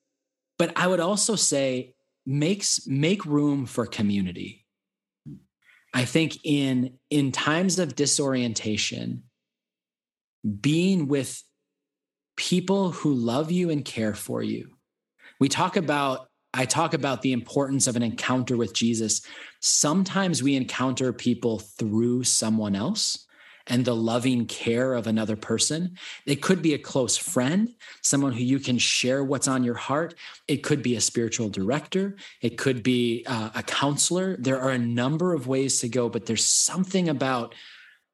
[0.59, 1.95] but I would also say
[2.26, 4.66] makes make room for community.
[5.95, 9.22] I think in in times of disorientation,
[10.61, 11.43] being with
[12.37, 14.70] people who love you and care for you.
[15.41, 19.22] We talk about, I talk about the importance of an encounter with Jesus.
[19.61, 23.26] Sometimes we encounter people through someone else
[23.66, 25.97] and the loving care of another person.
[26.24, 30.14] It could be a close friend, someone who you can share what's on your heart.
[30.47, 32.16] It could be a spiritual director.
[32.41, 34.37] It could be uh, a counselor.
[34.37, 37.55] There are a number of ways to go, but there's something about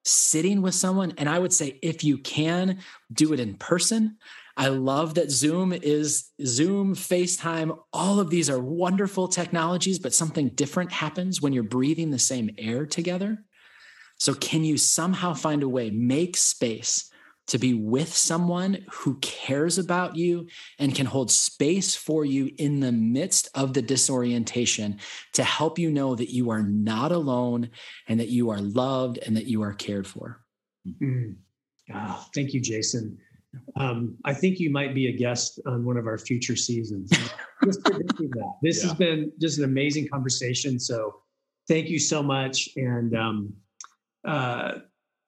[0.05, 1.13] sitting with someone.
[1.19, 2.79] And I would say, if you can,
[3.13, 4.17] do it in person.
[4.57, 10.51] I love that Zoom is Zoom, FaceTime, all of these are wonderful technologies, but something
[10.51, 13.43] different happens when you're breathing the same air together.
[14.19, 17.12] So, can you somehow find a way, make space
[17.53, 20.47] to be with someone who cares about you
[20.79, 24.99] and can hold space for you in the midst of the disorientation
[25.35, 27.69] to help you know that you are not alone
[28.09, 30.43] and that you are loved and that you are cared for.
[31.03, 31.37] Mm.
[31.95, 33.19] Oh, thank you, Jason.
[33.77, 37.11] Um, I think you might be a guest on one of our future seasons.
[37.65, 38.55] just predicting that.
[38.63, 38.89] This yeah.
[38.89, 40.81] has been just an amazing conversation.
[40.81, 41.21] So
[41.69, 42.71] thank you so much.
[42.77, 43.53] And, um,
[44.27, 44.79] uh,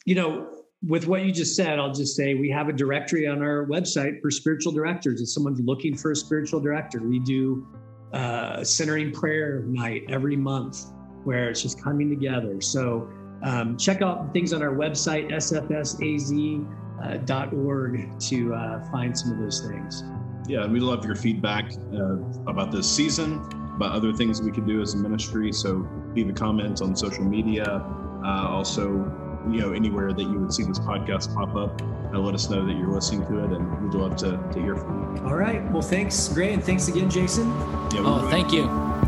[0.06, 3.42] you know, with what you just said, I'll just say we have a directory on
[3.42, 5.20] our website for spiritual directors.
[5.20, 7.66] If someone's looking for a spiritual director, we do
[8.12, 10.86] uh, centering prayer night every month
[11.24, 12.60] where it's just coming together.
[12.60, 13.08] So
[13.42, 16.66] um, check out things on our website, sfsaz.org,
[17.02, 20.04] uh, to uh, find some of those things.
[20.46, 22.16] Yeah, we love your feedback uh,
[22.46, 23.40] about this season,
[23.76, 25.50] about other things we could do as a ministry.
[25.52, 27.82] So leave a comment on social media.
[28.22, 31.80] Also, you know anywhere that you would see this podcast pop up
[32.12, 34.76] uh, let us know that you're listening to it and we'd love to, to hear
[34.76, 35.22] from you.
[35.24, 35.68] All right.
[35.72, 36.28] Well thanks.
[36.28, 36.52] Great.
[36.52, 37.48] And thanks again jason.
[37.92, 39.03] Yeah, oh thank you